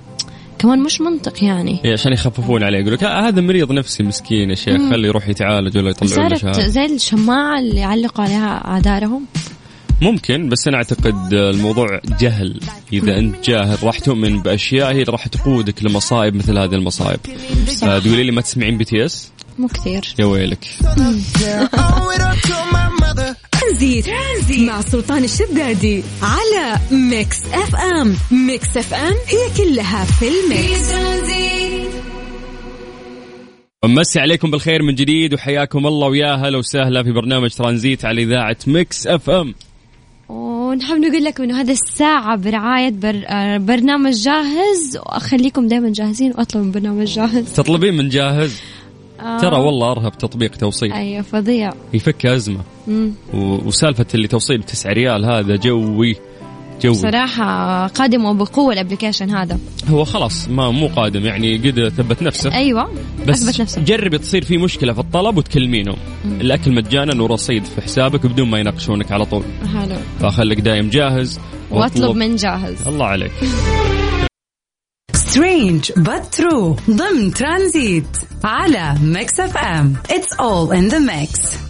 كمان 0.58 0.78
مش 0.78 1.00
منطق 1.00 1.44
يعني. 1.44 1.80
إيه، 1.84 1.92
عشان 1.92 2.12
يخففون 2.12 2.62
عليه 2.62 2.78
يقول 2.78 2.92
لك 2.92 3.04
آه، 3.04 3.28
هذا 3.28 3.40
مريض 3.40 3.72
نفسي 3.72 4.02
مسكين 4.02 4.50
يا 4.50 4.54
شيخ 4.54 4.90
خليه 4.90 5.08
يروح 5.08 5.28
يتعالج 5.28 5.78
ولا 5.78 5.90
يطلعون 5.90 6.28
له 6.28 6.36
صارت 6.36 6.60
زي 6.60 6.84
الشماعة 6.84 7.58
اللي 7.58 7.80
يعلقوا 7.80 8.24
عليها 8.24 8.64
أعذارهم؟ 8.64 9.24
ممكن 10.02 10.48
بس 10.48 10.68
أنا 10.68 10.76
أعتقد 10.76 11.34
الموضوع 11.34 12.00
جهل. 12.20 12.60
إذا 12.92 13.18
أنت 13.18 13.50
جاهل 13.50 13.84
راح 13.84 13.98
تؤمن 13.98 14.42
بأشياء 14.42 14.92
هي 14.92 15.02
راح 15.02 15.26
تقودك 15.26 15.84
لمصائب 15.84 16.34
مثل 16.34 16.58
هذه 16.58 16.74
المصائب. 16.74 17.20
تقولي 17.80 18.22
لي 18.22 18.32
ما 18.32 18.40
تسمعين 18.40 18.78
BTS 18.78 19.32
مو 19.58 19.68
كثير. 19.68 20.14
يا 20.18 20.24
ويلك. 20.24 20.64
ترانزيت, 23.52 24.06
ترانزيت 24.06 24.68
مع 24.68 24.80
سلطان 24.80 25.24
الشدادي 25.24 26.02
على 26.22 26.80
Mix 26.90 27.42
FM. 27.52 28.16
Mix 28.30 28.76
FM 28.76 29.14
هي 29.26 29.64
كلها 29.64 30.04
في 30.04 30.28
ال 30.28 30.41
mix. 30.41 30.92
مسي 33.84 34.20
عليكم 34.20 34.50
بالخير 34.50 34.82
من 34.82 34.94
جديد 34.94 35.34
وحياكم 35.34 35.86
الله 35.86 36.06
ويا 36.08 36.34
هلا 36.34 36.58
وسهلا 36.58 37.02
في 37.02 37.12
برنامج 37.12 37.50
ترانزيت 37.50 38.04
على 38.04 38.22
إذاعة 38.22 38.56
Mix 38.66 39.06
FM. 39.06 39.54
ونحب 40.28 40.96
نقول 40.96 41.24
لكم 41.24 41.42
إنه 41.42 41.60
هذه 41.60 41.70
الساعة 41.70 42.36
برعاية 42.36 42.90
بر... 42.90 43.22
آه، 43.26 43.58
برنامج 43.58 44.14
جاهز 44.14 44.96
وأخليكم 44.96 45.68
دائما 45.68 45.92
جاهزين 45.92 46.30
وأطلبوا 46.30 46.66
من 46.66 46.72
برنامج 46.72 47.06
جاهز. 47.06 47.52
تطلبين 47.52 47.96
من 47.96 48.08
جاهز؟ 48.08 48.60
آه. 49.20 49.40
ترى 49.40 49.56
والله 49.56 49.92
أرهب 49.92 50.18
تطبيق 50.18 50.56
توصيل. 50.56 50.92
أيوه 50.92 51.22
فظيع. 51.22 51.72
يفك 51.94 52.26
أزمة. 52.26 52.60
مم. 52.88 53.12
و- 53.34 53.38
وسالفة 53.68 54.06
اللي 54.14 54.28
توصيل 54.28 54.58
بتسعة 54.58 54.92
ريال 54.92 55.24
هذا 55.24 55.56
قوي 55.56 56.16
قوي. 56.82 56.94
صراحة 56.94 57.86
قادم 57.86 58.24
وبقوة 58.24 58.72
ال 58.72 58.77
application 58.77 59.30
هذا. 59.30 59.58
هو 59.88 60.04
خلاص 60.04 60.48
ما 60.48 60.70
مو 60.70 60.86
قادم 60.86 61.24
يعني 61.26 61.56
قد 61.56 61.88
ثبت 61.96 62.22
نفسه. 62.22 62.54
أيوه 62.54 62.88
بس 63.26 63.42
أثبت 63.42 63.60
نفسه. 63.60 63.82
جربي 63.82 64.18
تصير 64.18 64.44
في 64.44 64.58
مشكلة 64.58 64.92
في 64.92 64.98
الطلب 65.00 65.36
وتكلمينهم. 65.36 65.96
الأكل 66.24 66.74
مجانا 66.74 67.22
ورصيد 67.22 67.64
في 67.64 67.80
حسابك 67.80 68.26
بدون 68.26 68.48
ما 68.48 68.58
يناقشونك 68.58 69.12
على 69.12 69.24
طول. 69.24 69.42
حلو 69.74 69.96
فخليك 70.20 70.60
دايم 70.60 70.90
جاهز. 70.90 71.40
وأطلب. 71.70 72.16
من 72.16 72.36
جاهز. 72.36 72.88
الله 72.88 73.06
عليك. 73.06 73.32
strange 75.28 75.92
but 75.92 76.32
true. 76.32 76.76
ضمن 76.90 77.34
ترانزيت 77.34 78.16
على 78.44 78.94
Mix 79.02 79.40
FM 79.40 79.96
it's 80.08 80.36
all 80.38 80.72
in 80.72 80.88
the 80.94 81.00
mix. 81.00 81.67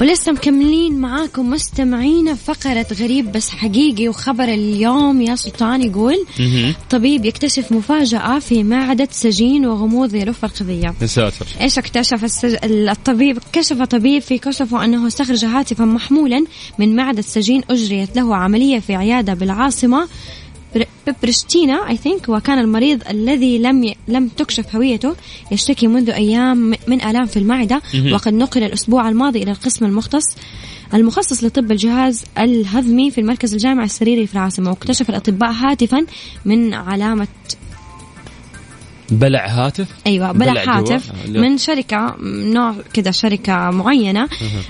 ولسه 0.00 0.32
مكملين 0.32 0.98
معاكم 0.98 1.50
مستمعينا 1.50 2.34
فقرة 2.34 2.86
غريب 3.00 3.32
بس 3.32 3.50
حقيقي 3.50 4.08
وخبر 4.08 4.44
اليوم. 4.44 5.22
يا 5.22 5.36
سلطان 5.36 5.82
يقول. 5.82 6.26
طبيب 6.90 7.24
يكتشف 7.24 7.72
مفاجأة 7.72 8.38
في 8.38 8.64
معدة 8.64 9.08
سجين 9.10 9.66
وغموض 9.66 10.14
يلف 10.14 10.44
القضية. 10.44 10.94
يا 11.02 11.06
ساتر. 11.06 11.46
إيش 11.60 11.78
اكتشف 11.78 12.24
السج... 12.24 12.56
الطبيب 12.64 13.38
كشف 13.52 13.82
طبيب 13.82 14.22
في 14.22 14.38
كشفه 14.38 14.84
أنه 14.84 15.06
استخرج 15.06 15.44
هاتفا 15.44 15.84
محمولا 15.84 16.44
من 16.78 16.96
معدة 16.96 17.22
سجين 17.22 17.62
أجريت 17.70 18.16
له 18.16 18.36
عملية 18.36 18.78
في 18.78 18.94
عيادة 18.94 19.34
بالعاصمة. 19.34 20.08
بر- 20.76 21.14
برشتينا 21.22 21.88
اي 21.88 21.96
ثينك 21.96 22.28
وكان 22.28 22.58
المريض 22.58 23.02
الذي 23.10 23.58
لم 23.58 23.84
ي... 23.84 23.96
لم 24.08 24.28
تكشف 24.28 24.76
هويته 24.76 25.14
يشتكي 25.52 25.86
منذ 25.86 26.10
أيام 26.10 26.74
من 26.88 27.02
آلام 27.02 27.26
في 27.26 27.38
المعدة. 27.38 27.82
وقد 28.14 28.32
نقل 28.34 28.62
الأسبوع 28.62 29.08
الماضي 29.08 29.42
إلى 29.42 29.50
القسم 29.50 29.84
المختص 29.84 30.24
المخصص 30.94 31.44
لطب 31.44 31.72
الجهاز 31.72 32.24
الهضمي 32.38 33.10
في 33.10 33.20
المركز 33.20 33.52
الجامعي 33.52 33.84
السريري 33.84 34.26
في 34.26 34.34
العاصمة 34.34 34.70
واكتشف 34.70 35.10
الأطباء 35.10 35.50
هاتفا 35.52 36.06
من 36.44 36.74
علامة 36.74 37.28
بلع 39.10 39.46
هاتف 39.46 39.88
أيوه 40.06 40.32
بلع 40.32 40.52
بلع. 40.52 40.78
هاتف 40.78 41.10
آه،. 41.10 41.28
من 41.30 41.58
شركة 41.58 42.16
نوع 42.22 42.74
كذا 42.92 43.10
شركة 43.10 43.70
معينة 43.70 44.28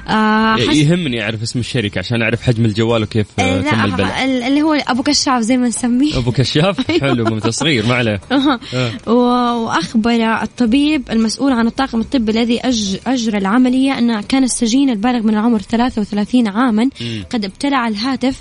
آه 0.08 0.56
حس... 0.56 0.76
يهمني 0.76 1.22
أعرف 1.22 1.42
اسم 1.42 1.58
الشركة 1.58 1.98
عشان 1.98 2.22
أعرف 2.22 2.42
حجم 2.42 2.64
الجوال 2.64 3.02
وكيف 3.02 3.26
آه، 3.38 3.42
آه، 3.42 3.60
تم 3.60 3.76
لا 3.76 3.84
البلع 3.84 4.24
ال- 4.24 4.42
اللي 4.42 4.62
هو 4.62 4.74
أبو 4.74 5.02
كشاف 5.02 5.42
زي 5.42 5.56
ما 5.56 5.68
نسميه 5.68 6.18
أبو 6.18 6.32
كشاف 6.32 6.90
حلو 7.00 7.24
ممتاز 7.24 7.54
صغير 7.54 7.86
ما 7.86 7.94
عليه. 7.94 8.20
آه. 8.32 9.10
وأخبر 9.10 10.42
الطبيب 10.42 11.10
المسؤول 11.10 11.52
عن 11.52 11.66
الطاقم 11.66 12.00
الطبي 12.00 12.32
الذي 12.32 12.60
أج... 12.60 12.98
أجرى 13.06 13.38
العملية 13.38 13.98
أن 13.98 14.20
كان 14.20 14.44
السجين 14.44 14.90
البالغ 14.90 15.22
من 15.22 15.34
العمر 15.34 15.60
33 15.60 16.48
عاما 16.48 16.88
قد 17.30 17.44
ابتلع 17.44 17.88
الهاتف 17.88 18.40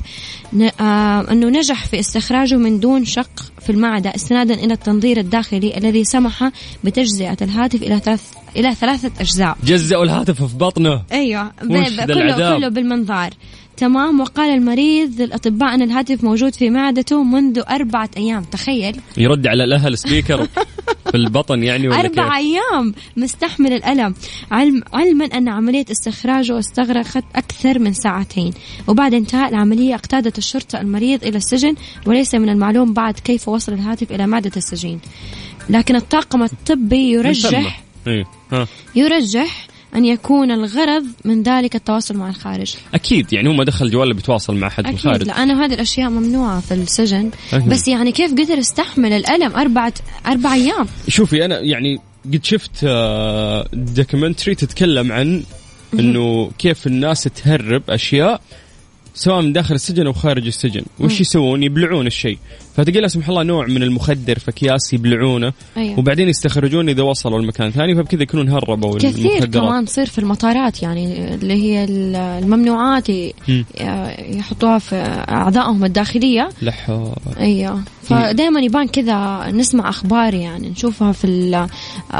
ن... 0.53 0.69
آه... 0.81 1.31
أنه 1.31 1.47
نجح 1.49 1.85
في 1.85 1.99
استخراجه 1.99 2.55
من 2.55 2.79
دون 2.79 3.05
شق 3.05 3.29
في 3.61 3.69
المعدة 3.71 4.15
استنادا 4.15 4.53
إلى 4.53 4.73
التنظير 4.73 5.17
الداخلي 5.19 5.77
الذي 5.85 6.03
سمح 6.03 6.51
بتجزئة 6.83 7.37
الهاتف 7.41 7.83
إلى 7.83 7.99
ثلاث 7.99 8.21
إلى 8.55 8.75
ثلاثة 8.75 9.11
أجزاء. 9.19 9.57
جزأوا 9.63 10.03
الهاتف 10.03 10.43
في 10.43 10.57
بطنه. 10.57 11.01
ذا 11.87 12.05
كله؟ 12.05 12.57
كله 12.57 12.67
بالمنظار. 12.67 13.29
تمام. 13.77 14.19
وقال 14.19 14.49
المريض 14.49 15.21
للأطباء 15.21 15.73
أن 15.73 15.81
الهاتف 15.81 16.23
موجود 16.23 16.55
في 16.55 16.69
معدته 16.69 17.23
منذ 17.23 17.61
أربعة 17.69 18.09
أيام. 18.17 18.43
تخيل. 18.43 18.99
يرد 19.17 19.47
على 19.47 19.63
الأهل 19.63 19.97
سبيكر 19.97 20.47
في 21.11 21.15
البطن 21.15 21.63
يعني 21.63 21.87
ولا 21.87 21.99
أربع 21.99 22.23
كيف؟ 22.23 22.33
أيام. 22.33 22.93
مستحمل 23.17 23.73
الألم. 23.73 24.15
علم 24.51 24.83
علما 24.93 25.25
أن 25.25 25.49
عملية 25.49 25.85
استخراجه 25.91 26.59
استغرقت 26.59 27.23
أكثر 27.35 27.79
من 27.79 27.93
ساعتين. 27.93 28.53
وبعد 28.87 29.13
انتهاء 29.13 29.49
العملية 29.49 29.95
اقتادت 29.95 30.37
الشرطة 30.37 30.81
المريض 30.81 31.23
إلى 31.23 31.37
السجن 31.37 31.75
وليس 32.05 32.35
من 32.35 32.49
المعلوم 32.49 32.93
بعد 32.93 33.13
كيف 33.13 33.49
وصل 33.49 33.73
الهاتف 33.73 34.11
إلى 34.11 34.27
معدة 34.27 34.51
السجين. 34.57 34.99
لكن 35.69 35.95
الطاقم 35.95 36.43
الطبي 36.43 37.17
من. 37.17 37.25
يرجح 37.25 37.83
إيه. 38.07 38.25
يرجح 38.95 39.67
أن 39.95 40.05
يكون 40.05 40.51
الغرض 40.51 41.05
من 41.25 41.43
ذلك 41.43 41.75
التواصل 41.75 42.17
مع 42.17 42.29
الخارج 42.29 42.75
أكيد 42.93 43.33
يعني 43.33 43.49
هو 43.49 43.53
ما 43.53 43.63
دخل 43.63 43.91
جواله 43.91 44.13
بيتواصل 44.13 44.55
مع 44.55 44.69
في 44.69 44.81
أكيد 44.81 44.93
الخارج 44.93 45.23
لأنه 45.23 45.65
هذه 45.65 45.73
الأشياء 45.73 46.09
ممنوعة 46.09 46.59
في 46.59 46.73
السجن 46.73 47.31
أكيد. 47.53 47.69
بس 47.69 47.87
يعني 47.87 48.11
كيف 48.11 48.31
قدر 48.31 48.57
يستحمل 48.57 49.13
الألم 49.13 49.55
أربعة 49.55 49.93
أربع 50.27 50.53
أيام 50.53 50.87
شوفي 51.07 51.45
أنا 51.45 51.59
يعني 51.59 51.99
قد 52.25 52.43
شفت 52.43 52.85
دوكيومنتري 53.73 54.55
تتكلم 54.55 55.11
عن 55.11 55.43
إنه 55.93 56.51
كيف 56.57 56.87
الناس 56.87 57.23
تهرب 57.23 57.83
أشياء 57.89 58.41
سواء 59.15 59.41
من 59.41 59.53
داخل 59.53 59.75
السجن 59.75 60.05
أو 60.07 60.13
خارج 60.13 60.45
السجن، 60.47 60.83
وش 60.99 61.21
يسوون؟ 61.21 61.63
يبلعون 61.63 62.07
الشيء، 62.07 62.37
فتلقى 62.75 63.01
لا 63.01 63.07
سمح 63.07 63.29
الله 63.29 63.43
نوع 63.43 63.65
من 63.67 63.83
المخدر 63.83 64.39
في 64.39 64.49
اكياس 64.49 64.93
يبلعونه 64.93 65.53
أيوة. 65.77 65.99
وبعدين 65.99 66.29
يستخرجون 66.29 66.89
إذا 66.89 67.03
وصلوا 67.03 67.41
لمكان 67.41 67.71
ثاني 67.71 67.95
فبكذا 67.95 68.23
يكونون 68.23 68.49
هربوا 68.49 68.97
كثير 68.97 69.31
المخدرات. 69.31 69.63
كمان 69.69 69.85
تصير 69.85 70.05
في 70.05 70.19
المطارات 70.19 70.83
يعني 70.83 71.33
اللي 71.35 71.53
هي 71.53 71.83
ال- 71.83 72.15
الممنوعات. 72.15 73.07
يحطوها 74.19 74.77
في 74.79 74.95
اعضائهم 75.29 75.85
الداخلية 75.85 76.49
لحظة 76.61 77.13
أيوه 77.39 77.83
فدائما 78.05 78.59
يبان 78.61 78.87
كذا 78.87 79.47
نسمع 79.51 79.89
أخبار 79.89 80.33
يعني 80.33 80.69
نشوفها 80.69 81.11
في 81.11 81.67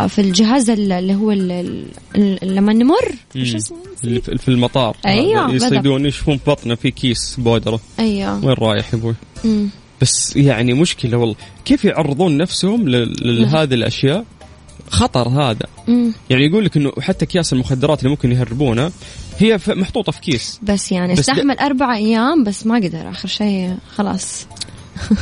في 0.08 0.22
الجهاز 0.22 0.70
ال- 0.70 0.92
اللي 0.92 1.15
هو 1.15 1.32
ال- 1.32 1.86
ال- 2.15 2.56
لما 2.56 2.74
نمر. 2.74 3.15
في 4.38 4.48
المطار. 4.48 4.98
هذا 5.06 5.54
يصيدون 5.54 6.06
يشوفون 6.06 6.38
في 6.38 6.44
بطنه؟ 6.51 6.75
في 6.75 6.92
كيس 6.92 7.36
بودرة. 7.39 7.80
أيوه. 8.00 8.46
وين 8.46 8.56
رايح 8.60 8.94
يا 8.94 9.00
أبوي. 9.00 9.15
بس 10.01 10.36
يعني 10.36 10.74
مشكلة 10.74 11.18
والله. 11.18 11.36
كيف 11.65 11.86
يعرضون 11.86 12.38
نفسهم 12.38 12.89
لهذه 12.89 13.74
الأشياء؟ 13.74 14.25
خطر 14.89 15.27
هذا. 15.30 15.65
مم. 15.88 16.13
يعني 16.30 16.46
يقول 16.46 16.65
لك 16.65 16.77
إنه 16.77 16.92
حتى 17.01 17.25
أكياس 17.25 17.54
المخدرات 17.54 18.00
اللي 18.00 18.10
ممكن 18.10 18.32
يهربونها 18.32 18.92
هي 19.38 19.60
محطوطة 19.68 20.12
في 20.12 20.22
كيس. 20.22 20.60
بس 20.63 20.92
يعني 20.92 21.13
بس 21.13 21.20
استحمل 21.20 21.58
أربع 21.60 21.96
أيام 21.96 22.44
بس 22.44 22.68
ما 22.68 22.75
قدر. 22.75 23.10
آخر 23.10 23.27
شيء 23.27 23.75
خلاص. 23.96 24.48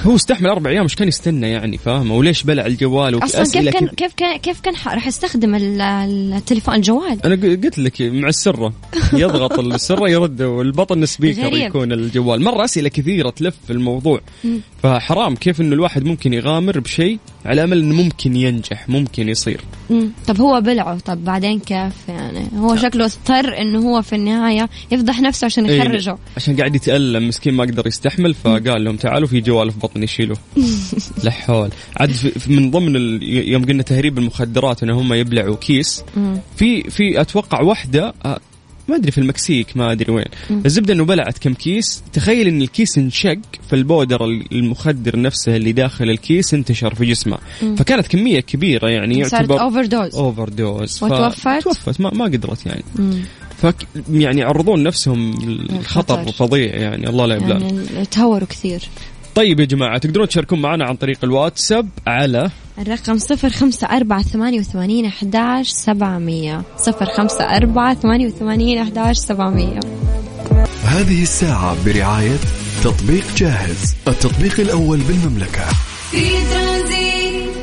هو 0.03 0.15
استحمل 0.15 0.50
أربع 0.50 0.70
أيام 0.70 0.86
مش 0.86 0.96
كان 0.96 1.08
يستنى 1.08 1.50
يعني 1.50 1.77
فاهمة؟ 1.77 2.15
وليش 2.15 2.44
بلع 2.44 2.65
الجوال؟ 2.65 3.24
أصلا 3.24 3.44
كيف 3.44 3.70
كان 3.74 3.88
كيف- 3.88 4.13
كان 4.13 4.38
كيف 4.38 4.60
كان 4.62 4.74
راح 4.88 5.08
يستخدم 5.08 5.56
ال- 5.56 5.82
التليفون 5.82 6.75
الجوال؟ 6.75 7.20
أنا 7.25 7.36
قلت 7.36 7.80
لك 7.80 8.01
مع 8.01 8.27
السرة. 8.27 8.74
يضغط 9.13 9.60
السرة 9.60 10.10
يرد 10.10 10.42
والبطن 10.42 11.06
سبيكر. 11.06 11.53
يكون 11.53 11.92
الجوال. 11.92 12.42
مرة 12.42 12.63
أسئلة 12.63 12.89
كثيرة 12.89 13.30
تلف 13.30 13.56
في 13.68 13.74
الموضوع. 13.74 14.22
فحرام 14.84 15.36
كيف 15.36 15.62
إنه 15.62 15.74
الواحد 15.75 16.03
ممكن 16.03 16.34
يغامر 16.34 16.80
بشيء 16.80 17.20
على 17.46 17.63
أمل 17.63 17.77
إنه 17.80 17.96
ممكن 17.96 18.36
ينجح 18.36 18.89
ممكن 18.89 19.30
يصير. 19.30 19.62
مم. 19.94 20.12
طب 20.28 20.42
هو 20.42 20.62
بلعه. 20.62 21.00
طب 21.00 21.26
بعدين 21.26 21.60
كيف 21.60 21.94
يعني؟ 22.10 22.48
هو 22.58 22.76
شكله 22.76 23.06
اضطر 23.06 23.58
إنه 23.62 23.80
هو 23.80 24.02
في 24.02 24.16
النهاية 24.16 24.70
يفضح 24.92 25.22
نفسه 25.22 25.46
عشان 25.46 25.66
إيه، 25.66 25.82
يخرجه. 25.82 26.18
عشان 26.38 26.56
قاعد 26.58 26.76
يتألم. 26.76 27.28
مسكين 27.28 27.54
ما 27.54 27.64
قدر 27.64 27.88
يستحمل 27.88 28.34
فقال 28.34 28.84
لهم 28.84 28.96
تعالوا 28.96 29.28
في 29.28 29.42
جوال 29.42 29.72
في 29.72 29.80
بطني 29.80 30.08
شيلوه. 30.08 30.38
لا 31.24 31.32
حول 31.32 31.70
عاد 31.98 32.12
من 32.48 32.72
ضمن 32.72 32.96
ال... 32.96 33.24
يوم 33.24 33.66
قلنا 33.66 33.84
تهريب 33.84 34.18
المخدرات 34.18 34.84
إن 34.84 34.90
هم 34.90 35.14
يبلعوا 35.14 35.56
كيس. 35.56 36.04
في 36.56 36.84
في 36.84 37.22
أتوقع 37.22 37.62
واحدة 37.62 38.14
آه، 38.26 38.40
ما 38.88 38.96
أدري 38.96 39.12
في 39.12 39.18
المكسيك 39.18 39.78
ما 39.78 39.92
أدري 39.92 40.12
وين. 40.12 40.25
الزبدة 40.66 40.94
إنه 40.94 41.06
بلعت 41.06 41.38
كم 41.38 41.54
كيس. 41.54 42.04
تخيل 42.13 42.48
إن 42.48 42.62
الكيس 42.62 42.98
انشق 42.98 43.40
فال 43.70 43.84
powder 43.84 44.25
المخدر 44.52 45.20
نفسه 45.20 45.56
اللي 45.56 45.72
داخل 45.72 46.10
الكيس 46.10 46.54
انتشر 46.54 46.96
في 46.96 47.06
جسمها 47.06 47.40
فكانت 47.78 48.08
كمية 48.08 48.40
كبيرة 48.40 48.90
يعني 48.90 49.20
يعتبر 49.20 49.62
overdose 49.62 50.15
overdose 50.15 51.03
وتوفت؟ 51.04 51.63
توفت. 51.63 52.02
ما, 52.02 52.10
ما 52.13 52.25
قدرت 52.25 52.66
يعني. 52.66 52.84
فك 53.62 53.75
يعني 54.12 54.42
يعرضون 54.42 54.84
نفسهم 54.84 55.32
الخطر. 55.70 56.22
الخطر. 56.22 56.32
فظيع 56.32 56.75
يعني. 56.75 57.10
الله 57.10 57.25
لا 57.25 57.36
يبلانا 57.36 57.66
يعني 57.66 58.06
تهوروا 58.06 58.48
كثير. 58.48 58.82
طيب 59.36 59.60
يا 59.60 59.66
جماعة 59.66 59.98
تقدرون 59.98 60.28
تشاركون 60.28 60.62
معنا 60.62 60.86
عن 60.86 60.96
طريق 60.96 61.18
الواتساب 61.24 61.90
على 62.08 62.50
الرقم 62.80 63.18
صفر 63.18 63.50
خمسة 63.50 63.88
أربعة 63.88 64.24
ثمانية 64.24 64.60
وثمانين 64.60 65.06
أحداش 65.06 65.70
سبعمية. 65.70 66.62
صفر 66.77 67.06
خمسة 67.06 67.44
أربعة 67.44 67.94
ثمانية 67.94 68.27
وثمانين 68.27 68.77
أحداش 68.77 69.18
سبعمية. 69.18 69.80
هذه 70.84 71.22
الساعة 71.24 71.86
برعاية 71.86 72.38
تطبيق 72.84 73.36
جاهز 73.36 73.96
التطبيق 74.08 74.60
الأول 74.60 74.98
بالمملكة. 74.98 75.65
في 76.12 76.30
ترانزيت 76.51 77.53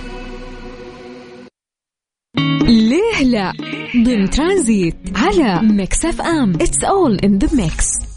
ليه 2.63 3.23
لا؟ 3.25 3.53
ضمن 3.97 4.31
ترانزيت 4.31 4.97
على 5.17 5.61
Mix 5.63 6.05
FM. 6.05 6.53
it's 6.55 6.85
all 6.85 7.19
in 7.19 7.39
the 7.39 7.57
mix 7.57 8.10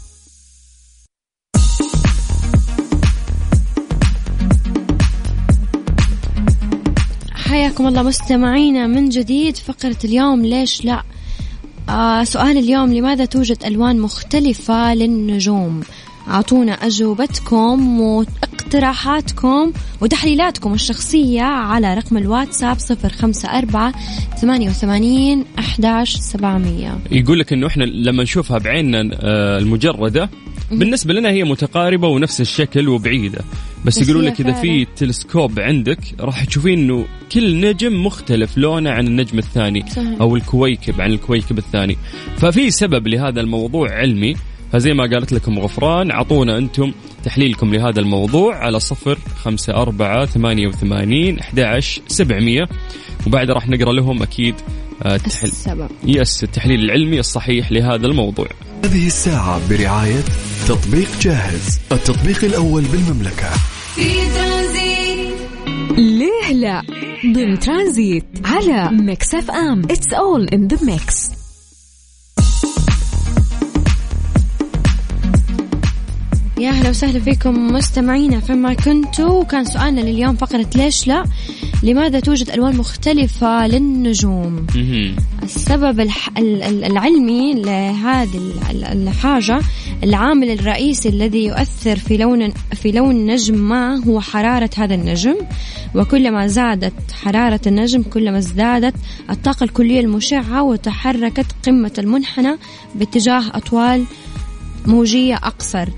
حياكم 7.54 7.86
الله 7.86 8.02
مستمعينا 8.02 8.86
من 8.86 9.08
جديد 9.08 9.56
فقرة 9.56 9.96
اليوم 10.04 10.46
ليش 10.46 10.84
لا؟ 10.84 11.02
آه 11.88 12.24
سؤال 12.24 12.58
اليوم 12.58 12.94
لماذا 12.94 13.24
توجد 13.24 13.64
ألوان 13.64 14.00
مختلفة 14.00 14.94
للنجوم؟ 14.94 15.80
أعطونا 16.28 16.72
أجوبتكم 16.72 18.00
واقتراحاتكم 18.74 19.72
وتحليلاتكم 20.00 20.74
الشخصية 20.74 21.42
على 21.42 21.94
رقم 21.94 22.16
الواتساب 22.16 22.78
صفر 22.78 23.08
خمسة 23.08 23.58
أربعة 23.58 23.92
ثمانية 24.36 24.68
وثمانين 24.68 25.44
أحداش 25.58 26.16
سبعمية. 26.16 26.98
يقول 27.10 27.38
لك 27.38 27.52
إنه 27.52 27.66
إحنا 27.66 27.84
لما 27.84 28.22
نشوفها 28.22 28.58
بعيننا 28.58 29.18
آه، 29.20 29.58
المجردة 29.58 30.30
بالنسبة 30.70 31.14
لنا 31.14 31.30
هي 31.30 31.44
متقاربة 31.44 32.08
ونفس 32.08 32.40
الشكل 32.40 32.88
وبعيدة. 32.88 33.38
بس, 33.84 33.98
بس 33.98 34.08
يقولوا 34.08 34.22
هي 34.22 34.26
لك 34.26 34.40
إذا 34.40 34.52
في. 34.52 34.86
تلسكوب 34.96 35.60
عندك 35.60 35.98
راح 36.20 36.44
تشوفين 36.44 36.78
إنه 36.78 37.04
كل 37.32 37.60
نجم 37.60 38.06
مختلف 38.06 38.58
لونه 38.58 38.90
عن 38.90 39.06
النجم 39.06 39.38
الثاني 39.38 39.84
صحيح. 39.90 40.20
أو 40.20 40.36
الكويكب 40.36 41.00
عن 41.00 41.12
الكويكب 41.12 41.58
الثاني. 41.58 41.96
ففي 42.36 42.70
سبب 42.70 43.08
لهذا 43.08 43.40
الموضوع 43.40 43.90
علمي. 43.90 44.34
فزي 44.74 44.92
ما 44.92 45.02
قالت 45.02 45.32
لكم 45.32 45.58
غفران 45.58 46.10
اعطونا 46.10 46.58
أنتم 46.58 46.92
تحليلكم 47.24 47.74
لهذا 47.74 48.00
الموضوع 48.00 48.56
على 48.56 48.80
صفر 48.80 49.18
خمسة 49.36 49.72
أربعة 49.72 50.26
ثمانية 50.26 50.68
وثمانين 50.68 51.38
أحد 51.38 51.80
سبعمية. 52.08 52.68
وبعد 53.26 53.50
راح 53.50 53.68
نقرأ 53.68 53.92
لهم 53.92 54.22
أكيد 54.22 54.54
آه، 55.02 55.14
التحل... 55.14 55.46
السبب. 55.46 55.88
يس 56.04 56.44
التحليل 56.44 56.80
العلمي 56.80 57.20
الصحيح 57.20 57.72
لهذا 57.72 58.06
الموضوع. 58.06 58.46
هذه 58.84 59.06
الساعة 59.06 59.68
برعاية 59.70 60.20
تطبيق 60.68 61.08
جاهز 61.20 61.80
التطبيق 61.92 62.44
الأول 62.44 62.82
بالمملكة. 62.82 63.50
في 63.94 64.08
ترانزيت. 64.34 65.34
ليه 65.98 66.52
لا؟ 66.52 66.82
ضمن 67.32 67.58
ترانزيت 67.58 68.24
على 68.44 68.90
ميكس 68.92 69.34
أف 69.34 69.50
أم. 69.50 69.82
It's 69.90 70.12
all 70.12 70.48
in 70.48 70.66
the 70.66 70.78
mix 70.84 71.33
يا 76.58 76.70
أهلا 76.70 76.90
وسهلا 76.90 77.20
فيكم 77.20 77.72
مستمعينا 77.72 78.40
فيما 78.40 78.74
كنتوا. 78.74 79.40
وكان 79.40 79.64
سؤالنا 79.64 80.00
لليوم 80.00 80.36
فقرة 80.36 80.66
ليش 80.76 81.06
لا؟ 81.06 81.24
لماذا 81.82 82.20
توجد 82.20 82.50
ألوان 82.50 82.76
مختلفة 82.76 83.66
للنجوم. 83.66 84.66
السبب 85.42 86.00
الح... 86.00 86.28
ال- 86.38 86.62
ال- 86.62 86.84
العلمي 86.84 87.54
لهذه 87.54 88.36
ال- 88.36 88.52
ال- 88.70 88.84
الحاجة 89.08 89.60
العامل 90.04 90.50
الرئيسي 90.50 91.08
الذي 91.08 91.44
يؤثر 91.44 91.96
في 91.96 92.16
لون 92.16 92.50
في 92.72 92.92
لون 92.92 93.26
نجم 93.26 93.54
ما 93.54 94.04
هو 94.04 94.20
حرارة 94.20 94.70
هذا 94.76 94.94
النجم. 94.94 95.36
وكلما 95.94 96.46
زادت 96.46 97.12
حرارة 97.22 97.60
النجم 97.66 98.02
كلما 98.02 98.38
ازدادت 98.38 98.94
الطاقة 99.30 99.64
الكلية 99.64 100.00
المشعة 100.00 100.62
وتحركت 100.62 101.46
قمة 101.66 101.92
المنحنى 101.98 102.56
باتجاه 102.94 103.42
أطوال 103.54 104.04
موجية 104.86 105.34
أقصر. 105.34 105.88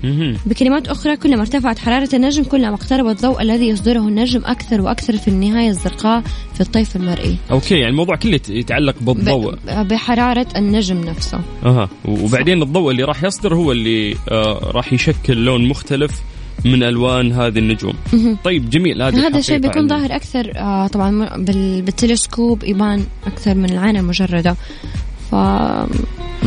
بكلمات 0.45 0.87
أخرى 0.87 1.17
كلما 1.17 1.41
ارتفعت 1.41 1.79
حرارة 1.79 2.09
النجم 2.13 2.43
كلما 2.43 2.73
اقترب 2.73 3.07
الضوء 3.07 3.41
الذي 3.41 3.67
يصدره 3.67 3.99
النجم 3.99 4.41
أكثر 4.45 4.81
وأكثر 4.81 5.17
في 5.17 5.27
النهاية 5.27 5.69
الزرقاء 5.69 6.23
في 6.53 6.61
الطيف 6.61 6.95
المرئي. 6.95 7.37
أوكي 7.51 7.75
يعني 7.75 7.89
الموضوع 7.89 8.15
كله 8.15 8.35
يت- 8.35 8.49
يتعلق 8.49 8.95
بالضوء. 9.01 9.55
بحرارة 9.67 10.47
النجم 10.55 10.97
نفسه. 10.97 11.39
أها. 11.65 11.89
وبعدين 12.05 12.61
الضوء 12.61 12.91
اللي 12.91 13.03
راح 13.03 13.23
يصدر 13.23 13.55
هو 13.55 13.71
اللي 13.71 14.15
آه 14.31 14.71
راح 14.71 14.93
يشكل 14.93 15.37
لون 15.45 15.67
مختلف 15.67 16.21
من 16.65 16.83
ألوان 16.83 17.31
هذه 17.31 17.59
النجوم. 17.59 17.93
طيب 18.43 18.69
جميل. 18.69 19.01
هذه 19.01 19.27
هذا 19.27 19.39
الشيء 19.39 19.57
بيكون. 19.57 19.87
ظاهر 19.87 20.15
أكثر 20.15 20.51
آه 20.55 20.87
طبعا 20.87 21.35
بالتلسكوب 21.81 22.63
يبان 22.63 23.03
أكثر 23.27 23.55
من 23.55 23.69
العين 23.71 23.97
المجردة. 23.97 24.55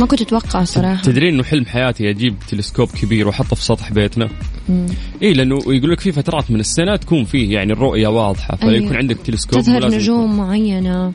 فما 0.00 0.08
كنت 0.08 0.20
أتوقع 0.22 0.64
صراحة. 0.64 1.02
تدرين 1.02 1.34
إنه 1.34 1.42
حلم 1.42 1.64
حياتي 1.66 2.10
أجيب 2.10 2.34
تلسكوب 2.48 2.88
كبير 2.88 3.26
وأحطه 3.26 3.56
في 3.56 3.64
سطح 3.64 3.92
بيتنا. 3.92 4.28
اي 5.22 5.32
لأنه 5.32 5.58
يقول 5.66 5.90
لك 5.90 6.00
في 6.00 6.12
فترات 6.12 6.50
من 6.50 6.60
السنة 6.60 6.96
تكون 6.96 7.24
فيه 7.24 7.52
يعني 7.54 7.72
الرؤية 7.72 8.08
واضحة 8.08 8.56
فيكون 8.56 8.70
أيوة. 8.74 8.96
عندك 8.96 9.16
تلسكوب 9.16 9.60
تظهر 9.60 9.88
نجوم 9.94 10.36
معينة. 10.36 11.12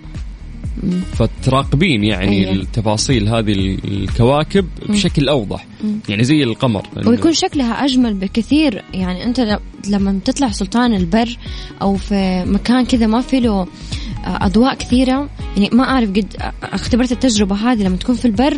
فتراقبين 1.14 2.04
يعني 2.04 2.40
أيوة. 2.48 2.52
التفاصيل 2.62 3.28
هذه 3.30 3.78
الكواكب 3.86 4.68
بشكل 4.90 5.30
أوضح 5.30 5.68
يعني 6.10 6.24
زي 6.24 6.44
القمر. 6.44 6.84
ويكون 7.06 7.34
شكلها 7.34 7.86
أجمل 7.86 8.14
بكثير 8.14 8.84
يعني 8.94 9.24
أنت 9.24 9.40
ل- 9.40 9.60
لما 9.90 10.20
تطلع 10.26 10.52
سلطان 10.52 10.94
البر 10.94 11.38
أو 11.82 11.96
في 11.96 12.44
مكان 12.46 12.86
كذا 12.86 13.08
ما 13.08 13.22
في 13.22 13.40
له 13.40 13.68
آه، 14.26 14.46
أضواء 14.46 14.76
كثيرة. 14.76 15.30
يعني 15.58 15.70
ما 15.74 15.84
أعرف 15.84 16.10
قد 16.10 16.36
اختبرت 16.64 17.12
التجربة 17.12 17.56
هذه 17.56 17.84
لما 17.84 17.96
تكون 17.98 18.16
في 18.16 18.26
البر. 18.26 18.58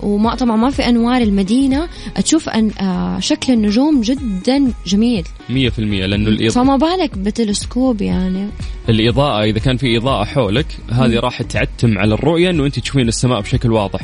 وما 0.00 0.34
طبعا 0.34 0.56
ما 0.56 0.70
في 0.70 0.88
أنوار 0.88 1.22
المدينة. 1.22 1.88
تشوف 2.24 2.48
أن 2.48 2.70
آه، 2.80 3.20
شكل 3.20 3.52
النجوم 3.52 4.00
جدا 4.00 4.72
جميل. 4.86 5.24
100% 5.48 6.06
لأنه 6.06 6.28
الإضاءة, 6.28 6.64
فما 6.64 6.76
بالك 6.76 7.18
بتلسكوب 7.18 8.02
يعني؟ 8.02 8.48
الإضاءة 8.88 9.44
إذا 9.44 9.58
كان 9.58 9.76
في 9.76 9.96
إضاءة 9.96 10.24
حولك 10.24 10.66
هذه 10.90 11.18
راح 11.18 11.42
تعتم 11.42 11.98
على 11.98 12.14
الرؤية 12.14 12.50
إنه 12.50 12.66
أنت 12.66 12.78
تشوفين 12.78 13.08
السماء 13.08 13.40
بشكل 13.40 13.72
واضح. 13.72 14.00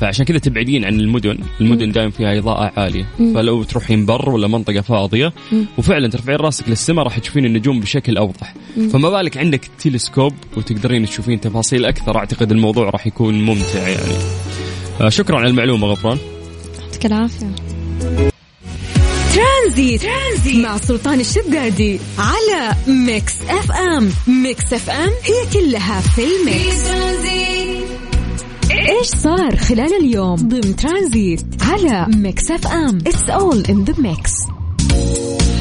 فعشان 0.00 0.24
كذا 0.24 0.38
تبعدين 0.38 0.84
عن 0.84 1.00
المدن. 1.00 1.38
المدن 1.60 1.92
دائما 1.92 2.10
فيها 2.10 2.38
إضاءة 2.38 2.80
عالية. 2.80 3.06
فلو 3.18 3.62
تروحين 3.62 4.06
بر 4.06 4.30
ولا 4.30 4.48
منطقة 4.48 4.80
فاضية 4.80 5.32
وفعلا 5.78 6.09
ترفعين 6.10 6.38
راسك 6.38 6.68
للسماء 6.68 7.04
راح 7.04 7.18
تشوفين 7.18 7.44
النجوم 7.44 7.80
بشكل 7.80 8.16
أوضح. 8.16 8.54
فما 8.92 9.10
بالك 9.10 9.36
عندك 9.36 9.70
تلسكوب 9.84 10.34
وتقدرين 10.56 11.06
تشوفين 11.06 11.40
تفاصيل 11.40 11.84
أكثر 11.84 12.16
أعتقد 12.16 12.52
الموضوع 12.52 12.90
راح 12.90 13.06
يكون 13.06 13.42
ممتع 13.42 13.88
يعني. 13.88 14.14
آه 15.00 15.08
شكرا 15.08 15.38
على 15.38 15.48
المعلومة 15.48 15.86
غفران. 15.86 16.18
يعطيك 16.82 17.06
العافية. 17.06 17.54
ترانزيت. 19.34 20.02
ترانزيت. 20.02 20.66
مع 20.66 20.76
سلطان 20.76 21.20
الشدادي 21.20 22.00
على 22.18 22.74
ميكس 22.86 23.34
اف 23.48 23.72
ام. 23.72 24.10
ميكس 24.26 24.72
اف 24.72 24.90
ام 24.90 25.10
هي 25.24 25.60
كلها 25.60 26.00
في 26.00 26.22
ال 26.22 26.36
mix. 26.36 26.90
إيش 28.70 29.06
صار 29.06 29.56
خلال 29.56 29.92
اليوم 30.00 30.36
ضمن 30.36 30.76
ترانزيت 30.76 31.40
على 31.62 32.06
ميكس 32.16 32.50
اف 32.50 32.66
ام؟ 32.66 32.98
It's 33.06 33.28
all 33.28 33.64
in 33.70 33.84
the 33.84 33.94
mix 33.98 34.32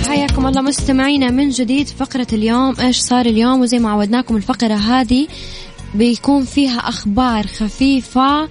حياكم 0.09 0.47
الله 0.47 0.61
مستمعينا 0.61 1.31
من 1.31 1.49
جديد 1.49 1.87
فقرة 1.87 2.27
اليوم 2.33 2.75
إيش 2.79 2.99
صار 2.99 3.25
اليوم 3.25 3.61
وزي 3.61 3.79
ما 3.79 3.89
عودناكم 3.89 4.35
الفقرة 4.35 4.73
هذه 4.73 5.27
بيكون 5.95 6.45
فيها 6.45 6.77
أخبار 6.77 7.47
خفيفة. 7.47 8.49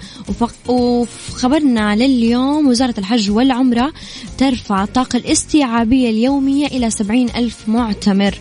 وخبرنا 0.69 1.97
لليوم 1.97 2.67
وزارة 2.67 2.95
الحج 2.99 3.31
والعمرة 3.31 3.93
ترفع 4.39 4.83
الطاقة 4.85 5.17
الاستيعابية 5.17 6.11
اليومية 6.11 6.67
إلى 6.67 6.91
سبعين 6.91 7.29
ألف 7.37 7.69
معتمر 7.69 8.39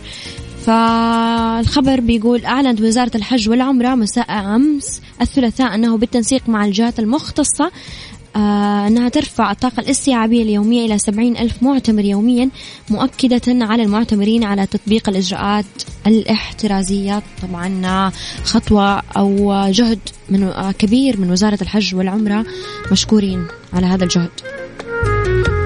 فالخبر 0.66 2.00
بيقول 2.00 2.44
أعلنت 2.44 2.80
وزارة 2.80 3.16
الحج 3.16 3.48
والعمرة 3.48 3.94
مساء 3.94 4.30
أمس 4.30 5.00
الثلاثاء 5.20 5.74
أنه 5.74 5.96
بالتنسيق 5.96 6.48
مع 6.48 6.64
الجهات 6.64 6.98
المختصة 6.98 7.70
أنها 8.38 9.08
ترفع 9.08 9.50
الطاقة 9.50 9.80
الاستيعابية 9.80 10.42
اليومية 10.42 10.86
إلى 10.86 10.98
70 10.98 11.36
ألف 11.36 11.62
معتمر 11.62 12.04
يوميا 12.04 12.50
مؤكدة 12.90 13.64
على 13.64 13.82
المعتمرين 13.82 14.44
على 14.44 14.66
تطبيق 14.66 15.08
الإجراءات 15.08 15.64
الاحترازية. 16.06 17.22
طبعا 17.42 17.86
آه، 17.86 18.12
خطوة 18.44 19.02
أو 19.16 19.52
آه، 19.52 19.70
جهد 19.70 19.98
من 20.30 20.42
آه، 20.42 20.72
كبير 20.72 21.20
من 21.20 21.30
وزارة 21.30 21.58
الحج 21.62 21.94
والعمرة 21.94 22.44
مشكورين 22.92 23.46
على 23.72 23.86
هذا 23.86 24.04
الجهد. 24.04 24.30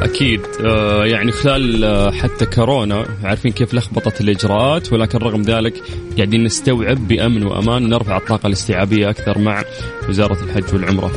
أكيد. 0.03 0.41
آه 0.65 1.05
يعني 1.05 1.33
خلال 1.33 1.85
آه 1.85 2.11
حتى 2.11 2.47
كورونا 2.47 3.07
عارفين 3.25 3.53
كيف 3.53 3.75
لخبطت 3.75 4.21
الإجراءات 4.21 4.93
ولكن 4.93 5.19
رغم 5.19 5.43
ذلك 5.43 5.83
قاعدين 6.17 6.45
نستوعب 6.45 7.09
بأمن 7.09 7.43
وأمان 7.43 7.85
ونرفع 7.85 8.17
الطاقة 8.17 8.47
الاستيعابية 8.47 9.11
أكثر 9.11 9.39
مع 9.39 9.65
وزارة 10.09 10.45
الحج 10.45 10.75
والعمرة. 10.75 11.11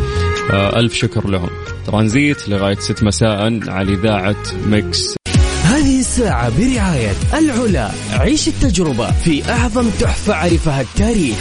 آه 0.51 0.79
ألف 0.79 0.93
شكر 0.93 1.27
لهم. 1.27 1.49
ترانزيت 1.87 2.49
لغاية 2.49 2.75
6 2.79 3.05
مساء 3.05 3.69
على 3.69 3.93
إذاعة 3.93 4.35
ميكس. 4.65 5.15
هذه 5.63 5.99
الساعة 5.99 6.49
برعاية 6.57 7.13
العلا. 7.33 7.91
عيش 8.11 8.47
التجربة 8.47 9.11
في 9.11 9.51
أعظم 9.51 9.89
تحفة 9.89 10.33
عرفها 10.35 10.81
التاريخ. 10.81 11.37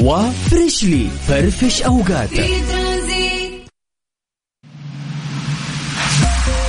وفريشلي 0.00 1.06
فرفش 1.28 1.82
أوقاتك 1.82 2.50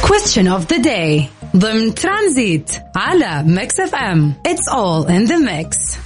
Question 0.03 0.47
of 0.47 0.67
the 0.67 0.79
day. 0.79 1.23
ضمن 1.57 1.93
ترانزيت 1.95 2.71
على 2.95 3.43
ميكس 3.47 3.79
اف 3.79 3.95
ام. 3.95 4.33
It's 4.47 4.73
all 4.73 5.07
in 5.07 5.27
the 5.31 5.39
mix. 5.39 5.97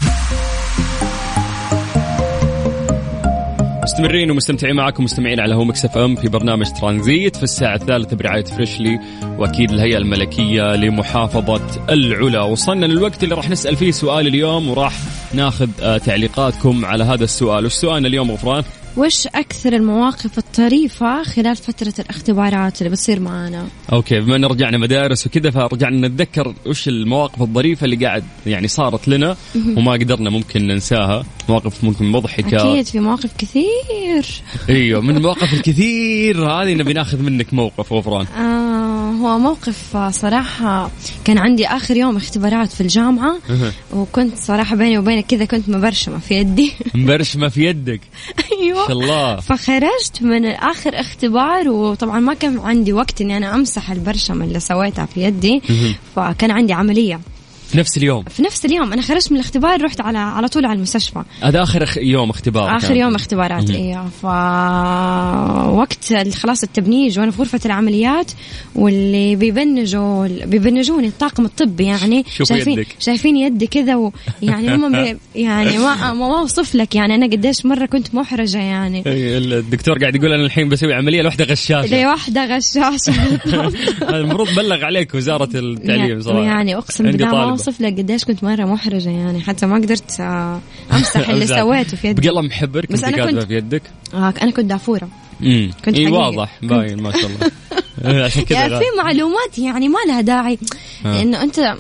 مستمرين 3.83 4.31
ومستمتعين 4.31 4.75
معكم 4.75 5.03
مستمعين 5.03 5.39
على 5.39 5.55
ميكس 5.55 5.86
اف 5.85 5.97
ام 5.97 6.15
في 6.15 6.29
برنامج 6.29 6.71
ترانزيت 6.71 7.35
في 7.35 7.43
الساعة 7.43 7.75
الثالثة 7.75 8.15
برعاية 8.15 8.43
فريشلي 8.43 8.99
وأكيد 9.37 9.71
الهيئة 9.71 9.97
الملكية 9.97 10.75
لمحافظة 10.75 11.61
العلا 11.89 12.41
وصلنا 12.41 12.85
للوقت 12.85 13.23
اللي 13.23 13.35
راح 13.35 13.49
نسأل 13.49 13.75
فيه 13.75 13.91
سؤال 13.91 14.27
اليوم 14.27 14.69
وراح 14.69 14.93
ناخذ 15.33 15.69
آه، 15.81 15.97
تعليقاتكم 15.97 16.85
على 16.85 17.03
هذا 17.03 17.23
السؤال 17.23 17.65
وش 17.65 17.73
سؤالنا 17.73 18.07
اليوم 18.07 18.31
غفران؟ 18.31 18.63
وش 18.97 19.28
أكثر 19.28 19.73
المواقف 19.73 20.38
الطريفة 20.38 21.23
خلال 21.23 21.56
فترة 21.56 21.93
الاختبارات 21.99 22.82
اللي 22.82 22.89
بتصير 22.89 23.19
معانا؟ 23.19 23.67
أوكي 23.93 24.19
بما 24.19 24.36
إن 24.36 24.45
رجعنا 24.45 24.78
مدارس 24.78 25.28
وكذا 25.28 25.52
فرجعنا 25.52 26.08
نتذكر 26.08 26.54
وش 26.65 26.88
المواقف 26.88 27.41
الظريفة 27.41 27.86
اللي 27.86 28.06
قاعد 28.06 28.23
يعني 28.45 28.67
صارت 28.67 29.08
لنا 29.08 29.36
وما 29.78 29.91
قدرنا 29.91 30.30
ممكن 30.30 30.67
ننساها. 30.67 31.25
مواقف 31.49 31.84
ممكن 31.84 32.06
مضحكة. 32.06 32.71
أكيد 32.71 32.86
في 32.86 32.99
مواقف 32.99 33.38
كثير. 33.38 34.25
إيوه 34.69 35.02
من 35.02 35.17
المواقف 35.17 35.54
الكثير 35.54 36.45
هذه 36.45 36.73
نبي 36.73 36.93
ناخذ 36.93 37.21
منك 37.21 37.54
موقف 37.54 37.93
غفران 37.93 38.25
آه 38.25 38.59
هو 39.12 39.39
موقف 39.39 39.98
صراحة 40.10 40.91
كان 41.26 41.38
عندي 41.38 41.67
آخر 41.67 41.98
يوم 41.98 42.17
اختبارات 42.17 42.72
في 42.72 42.82
الجامعة 42.82 43.38
وكنت 43.93 44.38
صراحة 44.38 44.76
بيني 44.76 44.98
وبينك 44.98 45.26
كذا 45.26 45.45
كنت 45.45 45.69
مبرشمة 45.69 46.19
في 46.19 46.34
يدي. 46.34 46.74
مبرشمة 46.95 47.50
في 47.50 47.65
يدك. 47.65 48.02
أيوة. 48.52 48.88
شاء 48.88 48.91
الله. 48.91 49.36
فخرجت 49.39 50.22
من 50.22 50.45
آخر 50.45 51.00
اختبار 51.00 51.69
وطبعا 51.69 52.19
ما 52.19 52.34
كان 52.34 52.60
عندي 52.60 52.93
وقت 52.93 53.22
إني 53.22 53.38
أنا 53.38 53.56
أمسح 53.56 53.91
البرشم 53.91 54.41
اللي 54.41 54.60
سويتها 54.60 55.06
في 55.06 55.24
يدي 55.24 55.62
فكان 56.15 56.52
عندي 56.52 56.74
عملية. 56.74 57.19
في 57.69 57.77
نفس 57.77 57.97
اليوم. 57.97 58.23
في 58.23 58.43
نفس 58.43 58.65
اليوم. 58.65 58.93
أنا 58.93 59.01
خرجت 59.01 59.32
من 59.32 59.38
الاختبار 59.38 59.82
رحت 59.82 60.01
على 60.01 60.17
على 60.17 60.47
طول 60.47 60.65
على 60.65 60.77
المستشفى. 60.77 61.23
هذا 61.41 61.63
آخر 61.63 61.84
أخ... 61.84 61.97
يوم 61.97 62.29
اختبار 62.29 62.77
آخر. 62.77 62.95
يوم 62.95 63.15
اختبارات 63.15 63.69
أيوه 63.69 64.10
ف 64.21 64.25
وقت 65.77 66.13
خلاص 66.34 66.63
التبنيج 66.63 67.19
وأنا 67.19 67.32
في 67.32 67.41
غرفة 67.41 67.60
العمليات 67.65 68.32
واللي 68.75 69.36
بيبنجوا 69.36 70.27
بيبنجوني 70.27 71.08
الطاقم 71.08 71.45
الطبي 71.45 71.84
يعني 71.86 72.25
شايفين 72.43 72.79
يدك. 72.79 72.88
شايفين 72.99 73.38
يدي 73.38 73.67
كذا 73.67 73.95
ويعني 73.95 74.75
هم 74.75 74.91
بي 74.91 75.17
يعني 75.41 75.77
ما 75.77 76.13
ما 76.13 76.39
اوصف 76.39 76.75
لك 76.75 76.95
يعني 76.95 77.15
أنا 77.15 77.25
قديش 77.25 77.65
مرة 77.65 77.86
كنت 77.86 78.15
محرجة 78.15 78.58
يعني. 78.58 79.03
إي، 79.08 79.38
الدكتور 79.38 79.99
قاعد 79.99 80.15
يقول 80.15 80.34
أنا 80.34 80.45
الحين 80.45 80.69
بسوي 80.69 80.93
عملية 80.93 81.21
لوحدة 81.21 81.45
غشاشة. 81.45 82.03
لوحده 82.03 82.55
غشاشة. 82.55 83.13
هذا 84.10 84.17
المفروض 84.17 84.55
بلغ 84.55 84.86
عليك 84.86 85.15
وزارة 85.15 85.49
التعليم 85.60 86.21
صراحة. 86.21 86.43
يعني 86.43 86.75
أقسم 86.75 87.03
بالله. 87.03 87.59
اوصف 87.67 87.82
لك 87.82 87.98
قديش 87.98 88.26
كنت 88.26 88.43
مرة 88.43 88.65
محرجة 88.65 89.10
يعني. 89.10 89.41
حتى 89.41 89.65
ما 89.65 89.76
قدرت 89.76 90.19
آه، 90.19 90.62
أمسح 90.93 91.30
اللي. 91.30 91.48
سويته 91.60 91.98
في 91.98 92.08
يدي 92.08 92.30
بقلم 92.30 92.45
محبر 92.45 92.86
كنت 92.86 93.06
كاتبه 93.06 93.45
في 93.45 93.56
يدك؟ 93.58 93.82
آه 94.13 94.34
أنا 94.41 94.52
كنت 94.52 94.65
دافورة. 94.65 95.10
امم 95.41 95.72
كنت 95.86 95.95
إي. 95.95 96.08
واضح. 96.08 96.58
باين 96.62 97.02
ما 97.02 97.12
شاء 97.12 97.26
الله. 97.26 98.24
عشان 98.26 98.43
كذا 98.43 98.58
يعني 98.60 98.76
في 98.76 98.86
معلومات 99.04 99.58
يعني 99.60 99.88
ما 99.89 99.98
لها 100.08 100.22
داعي. 100.22 100.58
آه. 101.06 101.22
إنه 101.22 101.43
أنت 101.43 101.76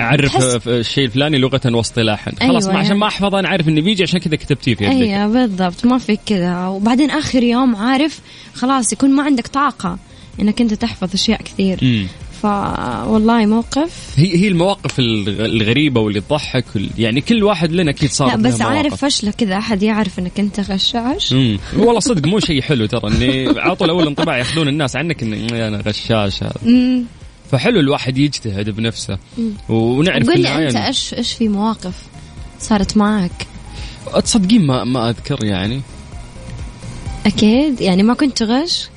أعرف 0.00 0.32
تحس- 0.32 0.68
الشيء 0.68 1.04
الفلاني 1.04 1.38
لغة 1.38 1.60
واصطلاحا. 1.64 2.32
أيوة 2.42 2.52
خلاص 2.52 2.66
ما 2.66 2.72
عشان 2.72 2.84
يعني. 2.86 2.98
ما 2.98 3.06
احفظ 3.06 3.34
أنا 3.34 3.48
عارف 3.48 3.68
انه 3.68 3.80
بيجي 3.80 4.02
عشان 4.02 4.20
كذا 4.20 4.36
كتبتيه 4.36 4.74
في 4.74 4.84
يدك. 4.84 4.92
أيوه 4.94 5.26
بالضبط. 5.26 5.84
ما 5.86 5.98
في 5.98 6.18
كذا. 6.26 6.66
وبعدين 6.66 7.10
آخر 7.10 7.42
يوم 7.42 7.76
عارف 7.76 8.20
خلاص 8.54 8.92
يكون 8.92 9.10
ما 9.10 9.22
عندك 9.22 9.46
طاقة 9.46 9.98
إنك 10.40 10.60
أنت 10.60 10.74
تحفظ 10.74 11.14
أشياء 11.14 11.42
كثير. 11.42 11.78
امم 11.82 12.06
فوالله 12.42 13.46
موقف. 13.46 14.12
هي 14.16 14.36
هي 14.36 14.48
المواقف 14.48 14.98
الغ- 14.98 15.44
الغريبة 15.44 16.00
واللي 16.00 16.20
تضحك 16.20 16.64
يعني 16.98 17.20
كل 17.20 17.44
واحد 17.44 17.72
لنا 17.72 17.90
أكيد 17.90 18.10
صار 18.10 18.28
لا 18.28 18.36
بس 18.36 18.60
عارف 18.60 19.04
فشلة 19.04 19.30
كذا. 19.30 19.58
أحد 19.58 19.82
يعرف 19.82 20.18
إنك 20.18 20.40
أنت 20.40 20.60
غشاش؟ 20.60 21.32
والله 21.76 22.00
صدق 22.00 22.26
مو 22.28 22.40
شيء 22.40 22.62
حلو 22.62 22.86
ترى 22.86 23.10
إني 23.10 23.60
على 23.60 23.76
طول 23.76 23.90
أول 23.90 24.06
انطباع 24.06 24.38
يأخذون 24.38 24.68
الناس 24.68 24.96
عنك 24.96 25.22
إني 25.22 25.68
أنا 25.68 25.82
غشاش. 25.86 26.42
هذا. 26.42 26.54
فحلو 27.50 27.80
الواحد 27.80 28.18
يجتهد 28.18 28.70
بنفسه. 28.70 29.18
ونعرف 29.68 30.30
في 30.30 30.38
لي 30.38 30.68
أنت 30.68 30.76
إيش 30.76 31.14
إيش 31.14 31.32
في 31.32 31.48
مواقف 31.48 31.94
صارت 32.60 32.96
معك؟ 32.96 33.46
تصدقين 34.24 34.66
ما 34.66 34.84
ما 34.84 35.10
أذكر 35.10 35.44
يعني. 35.44 35.80
أكيد؟ 37.26 37.80
يعني 37.80 38.02
ما 38.02 38.14
كنت 38.14 38.38
تغش؟ 38.38 38.88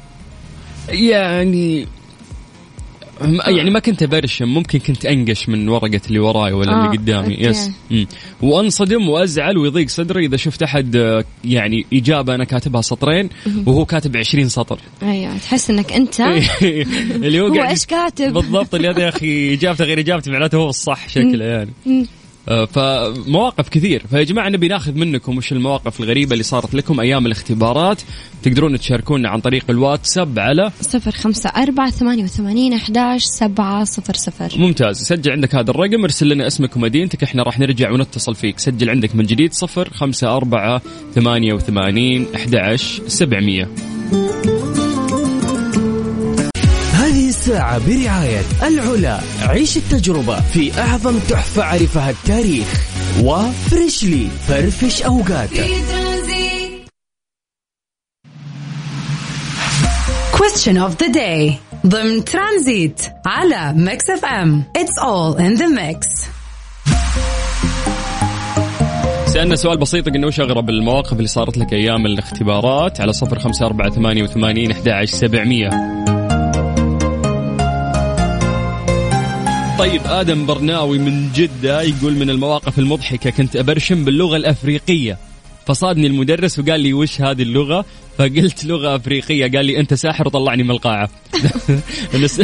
يعني 0.90 1.88
يعني 3.48 3.70
ما 3.70 3.80
كنت 3.80 4.04
ابرشم 4.04 4.48
ممكن 4.48 4.80
كنت 4.80 5.06
أنقش 5.06 5.50
من 5.50 5.70
ورقة 5.70 6.02
اللي 6.08 6.20
وراي 6.20 6.54
ولا 6.54 6.72
آه، 6.72 6.86
اللي 6.86 6.98
قدامي. 6.98 7.34
Okay. 7.34 7.48
Yes 7.48 7.72
مم. 7.92 8.08
وأنصدم 8.42 9.10
وأزعل 9.10 9.58
ويضيق 9.58 9.88
صدري 9.88 10.26
إذا 10.26 10.38
شفت 10.38 10.64
أحد 10.64 10.96
آه، 10.96 11.24
يعني 11.46 11.86
إجابة 11.94 12.36
أنا 12.36 12.44
كاتبها 12.44 12.82
سطرين 12.82 13.30
وهو 13.66 13.86
كاتب 13.86 14.18
20 14.18 14.50
سطر. 14.50 14.80
أيوه 15.04 15.38
تحس 15.38 15.70
إنك 15.70 15.94
أنت 15.94 16.20
اللي 17.26 17.42
هو 17.42 17.48
هو 17.48 17.64
إيش 17.64 17.86
كاتب؟ 17.86 18.34
بالضبط 18.34 18.76
اللي 18.76 18.90
هذا 18.90 19.04
يا 19.04 19.10
أخي 19.10 19.54
إجابته 19.54 19.86
غير 19.86 20.00
إجابتي 20.00 20.32
معناته 20.32 20.56
هو 20.56 20.70
الصح 20.70 21.10
شكله 21.10 21.46
يعني. 21.46 21.70
فمواقف 22.48 23.70
كثير. 23.70 24.04
فيا 24.10 24.24
جماعة 24.24 24.50
نبي 24.50 24.68
ناخذ 24.68 24.94
منكم 24.94 25.38
وش 25.38 25.52
المواقف 25.52 26.00
الغريبة 26.00 26.34
اللي 26.34 26.44
صارت 26.44 26.74
لكم 26.74 27.00
أيام 27.00 27.26
الاختبارات. 27.26 28.02
تقدرون 28.44 28.80
تشاركونا 28.80 29.30
عن 29.30 29.40
طريق 29.40 29.66
الواتساب 29.70 30.40
على 30.40 30.72
صفر 30.82 31.12
خمسة 31.12 31.50
أربعة 31.50 31.90
ثمانية 31.90 32.24
وثمانين 32.24 32.74
أحداش 32.74 33.24
سبعة 33.24 33.84
صفر 33.84 34.14
صفر. 34.14 34.52
ممتاز. 34.58 34.98
سجل 34.98 35.32
عندك 35.32 35.56
هذا 35.56 35.72
الرقم 35.72 36.04
ارسل 36.04 36.30
لنا 36.30 36.48
اسمك 36.48 36.76
ومدينتك 36.76 37.24
إحنا 37.24 37.44
راح 37.44 37.60
نرجع 37.60 37.92
ونتصل 37.92 38.36
فيك. 38.36 38.60
سجل 38.60 38.90
عندك 38.90 39.16
من 39.16 39.26
جديد 39.26 39.54
صفر 39.54 39.90
خمسة 39.90 40.38
أربعة 40.38 40.82
ثمانية 41.16 41.54
وثمانين 41.54 42.28
أحداش 42.36 43.02
سبعمية. 43.08 43.70
الساعة 47.42 47.82
برعاية 47.88 48.42
العلا. 48.64 49.20
عيش 49.42 49.78
التجربة 49.78 50.42
في 50.42 50.82
أعظم 50.82 51.20
تحفة 51.20 51.64
عرفها 51.64 52.10
التاريخ. 52.10 52.68
وفريشلي 53.24 54.28
فرفش 54.48 55.02
أوقاتك. 55.04 55.68
Question 60.34 60.78
of 60.78 60.98
the 61.04 61.14
day. 61.14 61.54
ضمن 61.88 62.26
ترانزيت 62.26 63.02
على 63.26 63.74
ميكس 63.74 64.10
اف 64.10 64.26
ام 64.26 64.64
It's 64.78 65.04
all 65.04 65.38
in 65.40 65.58
the 65.62 65.68
mix. 65.68 66.28
سألنا 69.26 69.56
سؤال 69.56 69.78
بسيط 69.78 70.10
قلنا 70.10 70.28
وش 70.28 70.40
أغرب 70.40 70.70
المواقف 70.70 71.14
اللي 71.14 71.28
صارت 71.28 71.58
لك 71.58 71.74
أيام 71.74 72.06
الاختبارات؟ 72.06 73.02
على 73.02 73.14
صفر 73.14 73.40
خمسة 73.40 73.66
أربعة 73.66 73.90
ثمانية 73.90 74.24
وثمانين 74.24 74.72
أحداش 74.72 75.10
سبعمية. 75.10 75.70
طيب 79.80 80.02
آدم 80.06 80.46
برناوي 80.46 81.00
من 81.00 81.32
جدة 81.32 81.82
يقول 81.82 82.14
من 82.14 82.30
المواقف 82.30 82.80
المضحكة 82.80 83.30
كنت 83.30 83.56
أبرشم 83.56 84.06
باللغة 84.06 84.38
الأفريقية. 84.38 85.18
فصادني 85.68 86.08
المدرس 86.08 86.60
وقال 86.60 86.80
لي 86.80 86.94
وش 86.94 87.22
هذه 87.22 87.42
اللغة؟ 87.42 87.86
فقلت 88.18 88.66
لغة 88.66 88.96
أفريقية 88.96 89.52
قال 89.52 89.66
لي 89.66 89.80
أنت 89.80 89.94
ساحر 89.94 90.28
وطلعني 90.28 90.64
من 90.64 90.72
القاعة. 90.72 91.10
بس- 92.24 92.42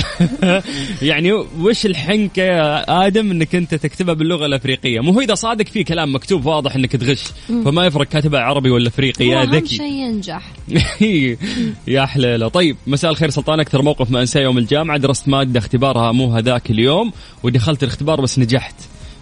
يعني 1.01 1.31
وش 1.59 1.85
الحنكة 1.85 2.41
يا 2.43 3.07
آدم 3.07 3.31
أنك 3.31 3.55
أنت 3.55 3.75
تكتبها 3.75 4.13
باللغة 4.13 4.45
الأفريقية؟ 4.45 4.99
مو 4.99 5.11
هو 5.11 5.21
إذا 5.21 5.35
صادق 5.35 5.65
في 5.65 5.83
كلام 5.83 6.15
مكتوب 6.15 6.45
واضح 6.45 6.75
أنك 6.75 6.91
تغش. 6.95 7.23
فما 7.47 7.85
يفرق 7.85 8.07
كاتبها 8.07 8.39
عربي 8.39 8.69
ولا 8.69 8.87
أفريقي 8.87 9.27
هو 9.27 9.31
يا 9.39 9.45
ذكي. 9.45 9.75
شيء 9.75 9.91
ينجح. 9.91 10.51
يا 11.87 12.05
حليلة. 12.05 12.47
طيب 12.47 12.77
مساء 12.87 13.11
الخير 13.11 13.29
سلطان 13.29 13.59
أكثر 13.59 13.81
موقف 13.81 14.11
ما 14.11 14.21
أنساه 14.21 14.41
يوم 14.41 14.57
الجامعة. 14.57 14.97
درست 14.97 15.27
مادة 15.29 15.59
اختبارها 15.59 16.11
مو 16.11 16.33
هذاك 16.33 16.71
اليوم 16.71 17.11
ودخلت 17.43 17.83
الاختبار 17.83 18.21
بس 18.21 18.39
نجحت. 18.39 18.75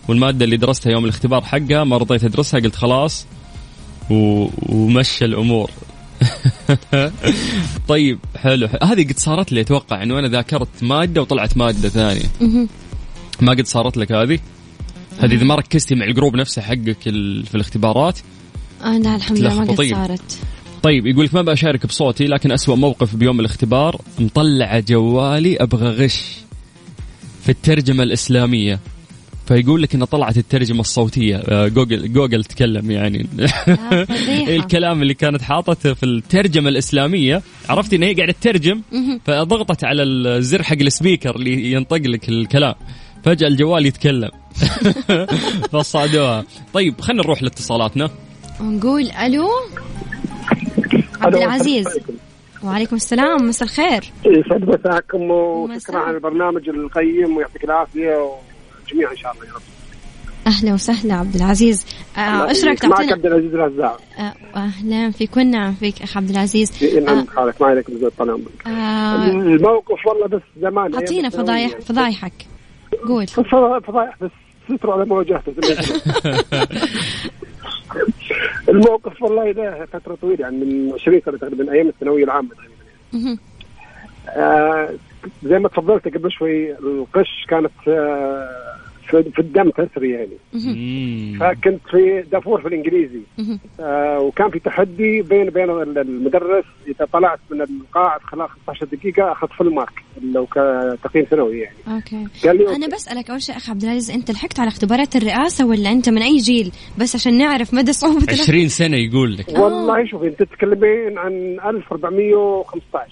والمادة 0.07 0.45
اللي 0.45 0.57
درستها 0.57 0.91
يوم 0.91 1.03
الاختبار 1.03 1.41
حقها 1.41 1.83
ما 1.83 1.97
رضيت 1.97 2.23
أدرسها 2.23 2.59
قلت 2.59 2.75
خلاص 2.75 3.25
و... 4.09 4.47
ومشى 4.69 5.25
الأمور. 5.25 5.71
طيب 7.87 8.19
حلو. 8.37 8.67
هذه 8.83 9.03
قد 9.07 9.17
صارت 9.19 9.51
لي 9.51 9.61
أتوقع 9.61 10.03
أنه 10.03 10.19
أنا 10.19 10.27
ذاكرت 10.27 10.67
مادة 10.81 11.21
وطلعت 11.21 11.57
مادة 11.57 11.89
ثانية. 11.89 12.25
مهم. 12.41 12.69
ما 13.41 13.51
قد 13.51 13.65
صارت 13.67 13.97
لك 13.97 14.11
هذه؟ 14.11 14.39
هذه 15.19 15.33
إذا 15.33 15.43
ما 15.43 15.55
ركزتي 15.55 15.95
مع 15.95 16.05
الجروب 16.05 16.35
نفسه 16.35 16.61
حقك 16.61 17.07
ال- 17.07 17.45
في 17.45 17.55
الاختبارات. 17.55 18.19
آه 18.83 18.97
لا 18.97 19.15
الحمد 19.15 19.39
لله 19.39 19.59
ما 19.59 19.65
قد. 19.73 19.81
صارت. 19.85 20.39
طيب 20.83 21.07
يقول 21.07 21.25
لك 21.25 21.33
ما 21.33 21.41
بشارك 21.41 21.85
بصوتي 21.85 22.27
لكن 22.27 22.51
أسوأ 22.51 22.75
موقف 22.75 23.15
بيوم 23.15 23.39
الاختبار 23.39 24.01
مطلع 24.19 24.79
جوالي 24.79 25.57
أبغى 25.57 25.89
غش 25.89 26.23
في 27.43 27.49
الترجمة 27.49 28.03
الإسلامية. 28.03 28.79
فيقول 29.45 29.81
لك 29.81 29.95
انه 29.95 30.05
طلعت 30.05 30.37
الترجمة 30.37 30.79
الصوتية. 30.79 31.35
آه، 31.35 31.67
جوجل 31.67 32.13
جوجل 32.13 32.43
تكلم 32.43 32.91
يعني. 32.91 33.23
فضيحة. 33.23 33.77
الكلام 34.55 35.01
اللي 35.01 35.13
كانت 35.13 35.41
حاطته 35.41 35.93
في 35.93 36.03
الترجمة 36.03 36.69
الإسلامية 36.69 37.41
عرفتي 37.69 37.95
إن 37.95 38.03
هي 38.03 38.13
قاعدة 38.13 38.31
تترجم؟ 38.31 38.81
فضغطت 39.25 39.83
على 39.83 40.03
الزر 40.03 40.63
حق 40.63 40.75
ال 40.81 40.88
speaker 40.88 41.35
اللي 41.35 41.71
ينطق 41.71 41.97
لك 41.97 42.29
الكلام. 42.29 42.73
فجأة 43.23 43.47
الجوال 43.47 43.85
يتكلم. 43.85 44.29
فصادوها. 45.71 46.43
طيب 46.73 47.01
خلينا 47.01 47.23
نروح 47.23 47.43
لاتصالاتنا. 47.43 48.09
ونقول 48.59 49.03
ألو؟ 49.03 49.47
عبد 51.21 51.35
العزيز. 51.35 51.87
وعليكم 52.63 52.95
السلام. 52.95 53.47
مساء 53.47 53.67
الخير. 53.67 54.03
يسعد 54.25 54.63
مساكم 54.63 55.21
مساء. 55.21 55.75
وشكرا 55.75 55.99
على 55.99 56.17
البرنامج 56.17 56.69
القيم 56.69 57.37
ويعطيك 57.37 57.63
العافية. 57.63 58.31
وجميعا 58.85 59.11
إن 59.11 59.17
شاء 59.17 59.31
الله 59.33 59.45
يا 59.45 59.53
رب. 59.53 59.61
أهلا 60.47 60.73
وسهلا 60.73 61.13
عبد 61.13 61.35
العزيز. 61.35 61.85
آه، 62.17 62.49
إيش 62.49 62.65
رايك 62.65 62.85
معك 62.85 62.91
تعطينا 62.97 63.13
عبد 63.13 63.25
العزيز 63.25 63.53
الرزاق 63.53 64.01
آه، 64.19 64.33
أهلا 64.55 65.11
فيك. 65.11 65.37
ونعم 65.37 65.73
فيك 65.73 66.01
أخ 66.01 66.17
عبد 66.17 66.29
العزيز. 66.29 66.83
نعم 67.03 67.17
آه، 67.19 67.25
خالك 67.25 67.61
ما 67.61 67.67
عليك 67.67 67.91
بزود 67.91 68.11
طال 68.17 68.29
عمرك 68.31 68.67
آه، 68.67 69.25
الموقف 69.29 70.05
والله 70.07 70.27
بس 70.27 70.41
زمان 70.61 70.93
أعطينا. 70.95 71.29
فضايح 71.29 71.79
فضايحك. 71.79 72.33
قول. 73.07 73.27
فضايح 73.87 74.15
بس 74.21 74.31
ستروا 74.77 74.93
على 74.93 75.05
مواجهته 75.05 75.53
الموقف 78.69 79.21
والله 79.23 79.51
ده 79.51 79.85
فترة 79.93 80.15
طويلة 80.21 80.41
يعني 80.41 80.57
من 80.65 80.93
20 80.93 81.21
سنه 81.25 81.37
تقريبا 81.37 81.71
أيام 81.73 81.87
الثانوية 81.87 82.23
العامة 82.23 82.49
تقريبا. 82.49 83.37
آه 84.29 84.89
زي 85.43 85.59
ما 85.59 85.69
تفضلت 85.69 86.07
قبل 86.07 86.31
شوي 86.31 86.71
القش 86.71 87.45
كانت 87.49 87.71
آه 87.87 88.49
في 89.07 89.23
في 89.23 89.39
الدم 89.39 89.69
تسري 89.69 90.09
يعني. 90.11 90.37
فكنت 91.39 91.81
في 91.91 92.23
دافور 92.31 92.61
في 92.61 92.67
الإنجليزي. 92.67 93.19
آه 93.79 94.19
وكان 94.19 94.49
في 94.49 94.59
تحدي 94.59 95.21
بين 95.21 95.49
بين 95.49 95.69
المدرس 95.69 96.65
إذا 96.87 97.05
طلعت 97.13 97.39
من 97.51 97.61
القاعه 97.61 98.19
خلال 98.19 98.49
15 98.49 98.85
دقيقة 98.85 99.31
أخذ 99.31 99.47
فل 99.47 99.69
مارك 99.73 100.03
لو 100.33 100.45
كتقييم 100.45 101.25
سنوي 101.31 101.59
يعني. 101.59 101.75
أوكي. 101.87 102.27
قال 102.47 102.57
لي 102.57 102.75
أنا 102.75 102.87
بسألك 102.87 103.29
أول 103.29 103.41
شيء 103.41 103.57
اخ 103.57 103.69
عبد 103.69 103.83
العزيز 103.83 104.11
أنت 104.11 104.31
لحقت 104.31 104.59
على 104.59 104.67
اختبارات 104.67 105.15
الرئاسة 105.15 105.65
ولا 105.67 105.91
أنت 105.91 106.09
من 106.09 106.21
أي 106.21 106.37
جيل؟ 106.37 106.71
بس 106.97 107.15
عشان 107.15 107.37
نعرف 107.37 107.73
مدى 107.73 107.93
صعوبة 107.93 108.23
الاخ- 108.23 108.41
20 108.41 108.67
سنة 108.67 108.97
يقول 108.97 109.37
لك. 109.37 109.47
والله 109.59 110.05
شوف 110.07 110.23
أنت 110.23 110.39
تتكلمين 110.43 111.17
عن 111.17 111.57
1415 111.65 113.11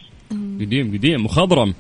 قديم 0.60 0.94
قديم 0.98 1.24
مخضرم. 1.26 1.74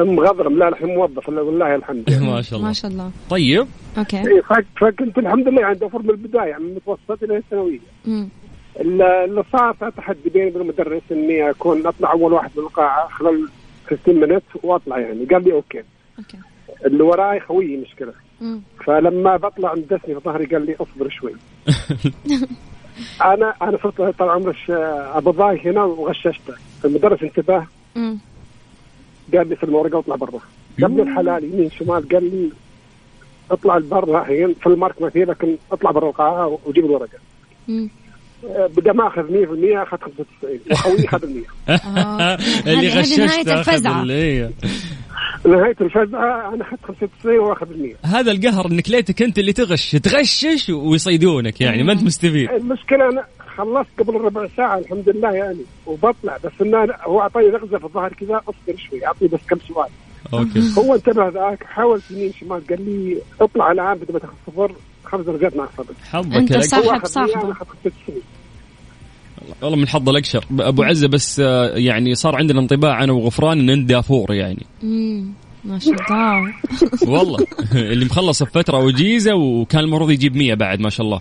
أم 0.00 0.20
غضرم 0.20 0.58
لا 0.58 0.68
الحين 0.68 0.88
موظف 0.94 1.28
والله 1.28 1.74
الحمد 1.74 2.08
يعني. 2.10 2.26
ما 2.26 2.42
شاء 2.42 2.56
الله. 2.58 2.68
ما 2.68 2.72
شاء 2.72 2.90
الله. 2.90 3.10
طيب. 3.30 3.66
okay. 3.98 4.16
إيه، 4.16 4.40
فك- 4.40 4.66
فكنت 4.80 5.18
الحمد 5.18 5.48
لله 5.48 5.64
عند 5.64 5.78
دافور 5.78 6.02
من 6.02 6.10
البداية 6.10 6.56
من 6.58 6.66
المتوسط 6.66 7.22
إلى 7.22 7.36
الثانوية. 7.36 7.78
اللي 8.80 9.44
صار 9.52 9.76
صار 9.80 9.90
تحدي 9.90 10.30
بيني 10.34 10.46
وبين 10.50 10.60
المدرس 10.62 11.02
إني 11.12 11.50
أكون 11.50 11.86
أطلع 11.86 12.12
أول 12.12 12.32
واحد 12.32 12.50
من 12.56 12.62
القاعه 12.62 13.08
خلال 13.08 13.48
15 13.90 14.12
minute 14.12 14.42
وأطلع 14.62 14.98
يعني. 14.98 15.24
قال 15.24 15.44
لي 15.44 15.52
okay. 15.52 15.82
أوكي. 16.18 16.38
اللي 16.86 17.02
وراي 17.02 17.40
خويي 17.40 17.76
مشكلة. 17.76 18.12
مم. 18.40 18.60
فلما 18.86 19.36
بطلع 19.36 19.74
مدسني 19.74 20.14
في 20.14 20.20
ظهري 20.24 20.46
قال 20.46 20.66
لي 20.66 20.74
اصبر 20.80 21.08
شوي. 21.08 21.32
أنا 23.24 23.54
أنا 23.62 23.78
صرت 23.82 24.00
طال 24.18 24.28
عمرك 24.30 24.56
أبو 25.14 25.30
ضاي 25.30 25.60
هنا 25.64 25.84
وغششته. 25.84 26.54
المدرس 26.84 27.22
انتبه. 27.22 27.66
مم. 27.96 28.18
قال 29.36 29.48
لي 29.48 29.56
في 29.56 29.64
الورقة 29.64 29.96
واطلع 29.96 30.16
برا 30.16 30.40
لي 30.78 31.02
الحلال 31.02 31.44
يمين 31.44 31.70
شمال 31.70 32.08
قال 32.08 32.24
لي 32.24 32.50
اطلع 33.50 33.78
برا 33.78 34.20
الحين 34.20 34.54
في 34.54 34.66
المارك 34.66 35.02
ما 35.02 35.10
فيه 35.10 35.24
لكن 35.24 35.56
اطلع 35.72 35.90
برا 35.90 36.08
القاعه 36.08 36.58
وجيب 36.66 36.84
الورقة 36.84 37.18
مم. 37.68 37.90
آه، 38.48 38.66
بدل 38.66 38.90
ما 38.90 39.06
أخذ 39.06 39.22
100% 39.22 39.82
أخذ 39.82 39.96
95 39.98 40.60
وخوي 40.70 41.04
أخذ 41.08 41.26
100 41.26 41.44
آه. 41.68 42.38
اللي 42.72 42.88
غششته 42.88 43.24
نهاية 43.24 43.60
أخذ 43.60 43.72
الفزعة. 43.72 44.02
ال- 44.02 44.10
إيه. 44.10 44.50
نهاية 45.46 45.76
الفزعه 45.80 46.54
أنا 46.54 46.62
أخذت 46.64 46.80
95 46.84 47.38
وأخذ 47.38 47.66
100 47.78 47.94
هذا 48.04 48.32
القهر 48.32 48.66
انك 48.66 48.90
ليتك 48.90 49.22
أنت 49.22 49.38
اللي 49.38 49.52
تغش 49.52 49.90
تغشش 49.90 50.70
ويصيدونك 50.70 51.60
يعني 51.60 51.82
ما 51.82 51.92
أنت 51.92 52.02
مستفيد 52.02 52.50
المشكلة 52.50 53.08
أنا 53.12 53.24
خلصت 53.60 53.88
قبل 53.98 54.14
ربع 54.14 54.48
ساعة 54.56 54.78
الحمد 54.78 55.08
لله 55.08 55.32
يعني 55.32 55.64
وبطلع. 55.86 56.36
بس 56.44 56.52
انه 56.62 56.78
هو 57.02 57.20
أعطاني 57.20 57.48
نغزه 57.48 57.78
في 57.78 57.84
الظهر 57.84 58.12
كذا 58.12 58.40
أصبر 58.48 58.78
شوي 58.78 59.06
اعطيه 59.06 59.28
بس 59.28 59.40
كم 59.48 59.58
سؤال. 59.68 59.88
أوكي. 60.32 60.70
هو 60.78 60.94
انتبه 60.94 61.28
ذاك 61.28 61.64
حاول 61.64 62.00
يمين 62.10 62.32
شمال 62.32 62.66
قال 62.66 62.84
لي 62.84 63.18
اطلع 63.40 63.72
الآن 63.72 63.94
بدل 63.94 64.12
ما 64.12 64.18
تاخذ 64.18 64.34
صفر 64.46 64.72
خمس 65.04 65.24
درجات 65.24 65.56
مع 65.56 65.64
الصبر 65.64 65.94
حظك. 66.10 66.52
هو 66.52 66.60
صاحب 66.60 66.82
أخذ 66.82 66.90
100 66.90 67.04
صاحبه. 67.04 67.44
أنا 67.44 67.52
اخذت 67.52 67.68
95 67.84 68.22
والله 69.62 69.76
من 69.76 69.88
حظ 69.88 70.08
الاقشر 70.08 70.44
أبو 70.60 70.82
عزة 70.82 71.08
بس 71.08 71.40
آه، 71.40 71.76
يعني 71.76 72.14
صار 72.14 72.36
عندنا 72.36 72.60
انطباع 72.60 73.04
أنا 73.04 73.12
وغفران 73.12 73.58
ان 73.58 73.70
انت 73.70 73.88
دافور 73.88 74.34
يعني. 74.34 74.66
مم. 74.82 75.32
ما 75.64 75.78
شاء 75.78 75.94
الله. 75.94 76.54
والله. 77.16 77.46
اللي 77.92 78.04
مخلص 78.04 78.42
بفتره 78.42 78.78
وجيزة 78.78 79.34
وكان 79.34 79.80
المفروض 79.80 80.10
يجيب 80.10 80.36
100 80.36 80.54
بعد 80.54 80.80
ما 80.80 80.90
شاء 80.90 81.06
الله. 81.06 81.20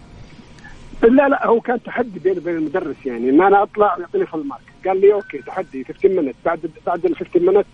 لا 1.03 1.29
لا 1.29 1.47
هو 1.47 1.62
كان 1.62 1.83
تحدي 1.83 2.19
بيني 2.19 2.38
وبين 2.38 2.55
المدرس 2.55 2.95
يعني 3.05 3.29
إن 3.29 3.41
أنا 3.41 3.63
أطلع 3.63 3.97
ويعطيني 3.97 4.25
full 4.25 4.47
mark 4.47 4.62
قال 4.85 5.01
لي 5.01 5.13
okay 5.13 5.38
تحدي 5.38 5.83
15 5.83 6.09
minute 6.10 6.36
بعد 6.45 6.71
بعد 6.85 7.05
ال 7.05 7.15
15 7.15 7.39
minute 7.39 7.65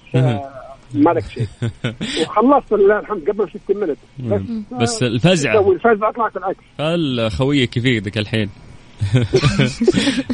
ما 0.94 1.10
لك 1.10 1.24
شيء. 1.24 1.48
وخلصت 2.22 2.74
لله 2.74 3.00
الحمد 3.00 3.30
قبل 3.30 3.50
15 3.50 3.80
minute 3.80 3.98
بس 4.20 4.42
بس 4.82 5.04
الفزعه 5.04 5.72
الفزعه 5.72 6.12
طلعت 6.12 6.38
العكس. 6.38 6.64
هل 6.80 7.32
خويك 7.32 7.78
يفيدك 7.78 8.18
الحين؟ 8.18 8.50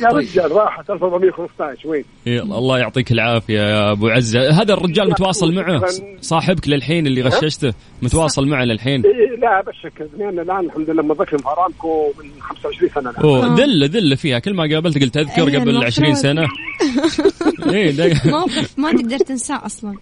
يا 0.02 0.08
رجال 0.08 0.52
راحت 0.52 0.89
1415 0.89 1.88
وين؟ 1.89 2.04
إيه، 2.28 2.41
الله 2.41 2.80
يعطيك 2.80 3.12
العافية 3.12 3.60
يا 3.60 3.91
أبو 3.91 4.08
عزة. 4.08 4.62
هذا 4.62 4.74
الرجال 4.74 5.10
متواصل 5.10 5.54
معه 5.54 5.82
صاحبك 6.21 6.67
للحين 6.67 7.08
اللي 7.08 7.21
غششته؟ 7.21 7.74
متواصل 8.02 8.47
معه 8.47 8.63
للحين. 8.63 9.04
إيه 9.06 9.36
لا 9.39 9.60
ابشرك 9.60 10.10
لأن 10.17 10.39
الآن 10.39 10.65
الحمد 10.65 10.89
لله 10.89 11.04
موظفين 11.04 11.39
في 11.39 11.47
ارامكو 11.47 12.13
من 12.24 12.41
25 12.41 12.89
سنة 12.89 13.10
الآن. 13.10 13.24
أوه 13.24 13.56
دله 13.56 13.88
دله 13.88 14.15
فيها. 14.15 14.39
كل 14.39 14.54
ما 14.54 14.63
قابلت 14.74 15.02
قلت 15.02 15.17
أذكر 15.17 15.38
أيوة، 15.47 15.50
قبل 15.62 15.69
المفروض. 15.69 15.84
20 15.84 16.15
سنة. 16.15 16.41
ده- 17.97 18.21
موقف 18.32 18.80
ما 18.80 18.91
تقدر 18.91 19.17
تنساه 19.17 19.65
أصلا. 19.65 19.95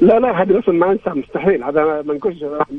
لا 0.00 0.18
لا 0.20 0.42
هذا 0.42 0.58
أصلا 0.58 0.74
ما 0.74 0.92
انسى 0.92 1.10
مستحيل. 1.20 1.64
هذا 1.64 2.02
منقوش 2.06 2.34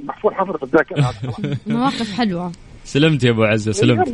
محفور 0.05 0.33
حفر 0.33 0.57
في 0.57 0.63
الذاكرة. 0.63 1.13
مواقف 1.67 2.17
حلوة. 2.17 2.51
سلمت 2.85 3.23
يا 3.23 3.29
أبو 3.29 3.43
عزة 3.43 3.71
سلمت. 3.71 4.13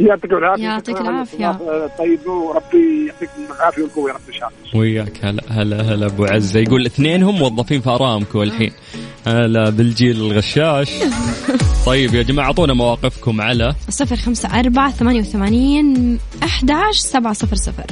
يعطيك 0.00 0.32
العافية. 0.32 0.62
يعطيك 0.64 1.00
العافية. 1.00 1.50
الاستضافة 1.50 1.84
الطيبة 1.84 2.32
وربي 2.32 3.06
يعطيكم 3.06 3.52
العافية 3.56 3.82
والقوة 3.82 4.10
يا 4.10 4.14
رب 4.14 4.20
إن 4.28 4.34
شاء 4.34 4.48
الله. 4.48 4.80
وياك. 4.80 5.24
هلا 5.24 5.42
هلا 5.48 5.80
هلا 5.82 6.06
أبو 6.06 6.24
عزة. 6.24 6.60
يقول 6.60 6.86
اثنينهم 6.86 7.38
موظفين 7.38 7.80
في 7.80 7.90
أرامكو 7.90 8.42
الحين. 8.42 8.72
هلا 9.26 9.70
بالجيل 9.70 10.16
الغشاش. 10.16 10.92
طيب 11.86 12.14
يا 12.14 12.22
جماعة 12.22 12.46
أعطونا 12.46 12.74
مواقفكم 12.74 13.40
على 13.40 13.74
صفر 13.88 14.16
خمسة 14.16 14.60
أربعة 14.60 14.90
ثمانية 14.90 15.20
وثمانين 15.20 16.18
أحد 16.42 16.72
سبعة 16.92 17.32
صفر 17.32 17.56
صفر. 17.56 17.84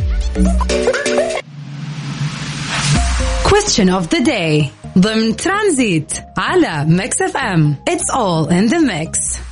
Question 3.44 3.88
of 3.88 4.08
the 4.08 4.20
day. 4.20 4.64
ضمن 4.98 5.36
ترانزيت 5.36 6.12
على 6.38 6.84
ميكس 6.88 7.22
اف 7.22 7.36
أم. 7.36 7.76
It's 7.90 8.14
all 8.14 8.48
in 8.50 8.72
the 8.72 8.80
mix. 8.80 9.47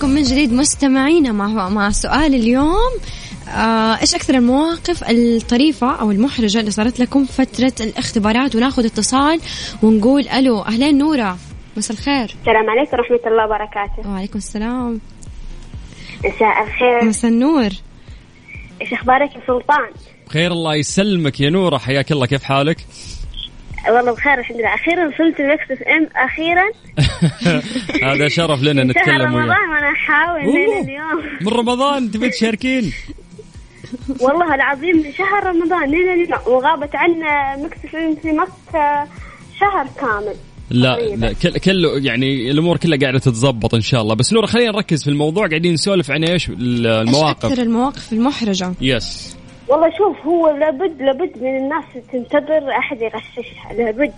لكم 0.00 0.10
من 0.10 0.22
جديد 0.22 0.52
مستمعينا 0.52 1.32
مع 1.32 1.68
مع 1.68 1.90
سؤال 1.90 2.34
اليوم. 2.34 2.90
آه 3.48 4.00
إيش 4.00 4.14
أكثر 4.14 4.34
المواقف 4.34 5.04
الطريفة 5.10 6.00
أو 6.00 6.10
المحرجة 6.10 6.60
اللي 6.60 6.70
صارت 6.70 7.00
لكم 7.00 7.24
فترة 7.24 7.72
الاختبارات؟ 7.80 8.56
وناخذ 8.56 8.84
اتصال 8.84 9.40
ونقول 9.82 10.28
ألو 10.28 10.60
أهلين 10.60 10.98
نورة 10.98 11.38
مساء 11.76 11.96
الخير. 11.96 12.36
السلام 12.40 12.70
عليكم 12.70 12.96
ورحمة 12.96 13.20
الله 13.26 13.44
وبركاته. 13.44 14.10
وعليكم 14.10 14.38
السلام. 14.38 15.00
مساء 16.24 16.62
الخير. 16.62 17.04
مساء 17.04 17.30
النور. 17.30 17.70
إيش 18.80 18.92
أخبارك 18.92 19.36
يا 19.36 19.40
سلطان؟ 19.46 19.90
خير 20.28 20.52
الله 20.52 20.74
يسلمك 20.74 21.40
يا 21.40 21.50
نورة. 21.50 21.78
حياك 21.78 22.12
الله 22.12 22.26
كيف 22.26 22.42
حالك؟ 22.42 22.86
والله 23.88 24.12
بخير 24.12 24.38
الحمد 24.38 24.56
لله. 24.56 24.74
أخيرا 24.74 25.06
وصلت 25.06 25.40
المكس 25.40 25.70
اف 25.70 25.82
إم 25.82 26.08
أخيرا. 26.16 26.64
هذا 28.12 28.28
شرف 28.28 28.62
لنا 28.62 28.82
شهر 28.92 29.02
نتكلم 29.02 29.22
رمضان 29.22 29.48
وياك 29.48 29.68
وأنا 29.70 29.90
أحاول 29.92 30.40
اليوم. 30.40 31.22
من 31.40 31.48
رمضان 31.48 32.10
تبي 32.10 32.28
تشاركين؟ 32.30 32.92
والله 34.20 34.54
العظيم 34.54 34.96
من 34.96 35.12
شهر 35.12 35.46
رمضان 35.46 35.90
لين 35.90 36.08
اليوم. 36.08 36.40
وغابت 36.46 36.96
عنا 36.96 37.56
مكس 37.56 37.78
في 38.22 38.32
مكة 38.32 39.08
شهر 39.60 39.86
كامل. 40.00 40.34
لا. 40.70 40.96
لا 41.16 41.32
كل 41.32 41.58
كله 41.58 41.98
يعني 41.98 42.50
الأمور 42.50 42.76
كلها 42.76 42.98
قاعدة 42.98 43.18
تتظبط 43.18 43.74
إن 43.74 43.80
شاء 43.80 44.02
الله. 44.02 44.14
بس 44.14 44.32
نور 44.32 44.46
خلينا 44.46 44.72
نركز 44.72 45.04
في 45.04 45.10
الموضوع. 45.10 45.46
قاعدين 45.48 45.72
نسولف 45.72 46.10
عن 46.10 46.24
إيش 46.24 46.48
المواقف 46.48 47.44
أكثر 47.44 47.62
المواقف. 47.62 48.12
المحرجة؟ 48.12 48.72
Yes 48.80 49.36
والله 49.70 49.90
شوف 49.98 50.26
هو 50.26 50.50
لابد 50.50 51.02
لابد 51.02 51.42
من 51.42 51.56
الناس 51.56 51.84
تنتظر 52.12 52.70
أحد 52.78 53.02
يغششها. 53.02 53.72
لابد 53.78 54.12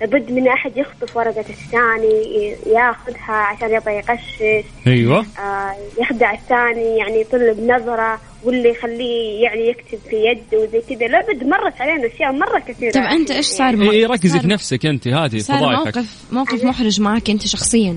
لابد 0.00 0.32
من 0.32 0.48
أحد 0.48 0.76
يخطف 0.76 1.16
ورقة 1.16 1.44
الثاني 1.50 2.54
ياخذها 2.66 3.32
عشان 3.32 3.74
يبغى 3.74 3.96
يغشش. 3.96 4.64
أيوه. 4.86 5.26
آه 5.38 5.74
يخدع 6.00 6.32
الثاني 6.32 6.96
يعني 6.98 7.20
يطلب 7.20 7.60
نظرة 7.60 8.20
واللي 8.44 8.68
يخليه 8.68 9.42
يعني 9.44 9.68
يكتب 9.68 9.98
في 10.10 10.16
يده 10.16 10.58
وزي 10.58 10.80
كذا. 10.80 11.06
لابد 11.06 11.44
مرت 11.44 11.80
علينا 11.80 12.06
أشياء 12.06 12.32
مرة 12.32 12.58
كثيرة. 12.58 12.92
طب 12.92 13.00
أنت 13.00 13.30
إيش 13.30 13.46
صار 13.46 13.74
اي 13.74 13.90
إيه، 13.90 14.06
ركزي 14.06 14.40
في 14.40 14.46
نفسك 14.48 14.86
أنت 14.86 15.08
هذه 15.08 15.38
صار 15.38 15.58
فضايحك. 15.58 15.96
موقف 15.96 16.24
موقف 16.32 16.64
محرج 16.64 17.00
معك 17.00 17.30
أنت 17.30 17.46
شخصيا. 17.46 17.96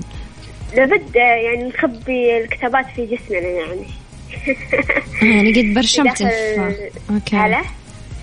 لابد 0.76 1.16
يعني 1.16 1.68
نخبي 1.68 2.38
الكتابات 2.38 2.86
في 2.96 3.06
جسمنا 3.06 3.48
يعني. 3.48 3.86
يعني 5.22 5.52
قد 5.52 5.74
برشمت 5.74 6.22
داخل- 6.22 6.30
ف- 6.56 7.10
أوكي. 7.12 7.36
على؟ 7.36 7.60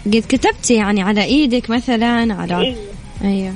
قد 0.06 0.24
كتبتي 0.30 0.76
يعني 0.76 1.02
على 1.02 1.24
إيدك 1.24 1.69
مثلا 1.69 2.34
على 2.34 2.58
أيوه 2.58 2.76
أيوه. 3.24 3.54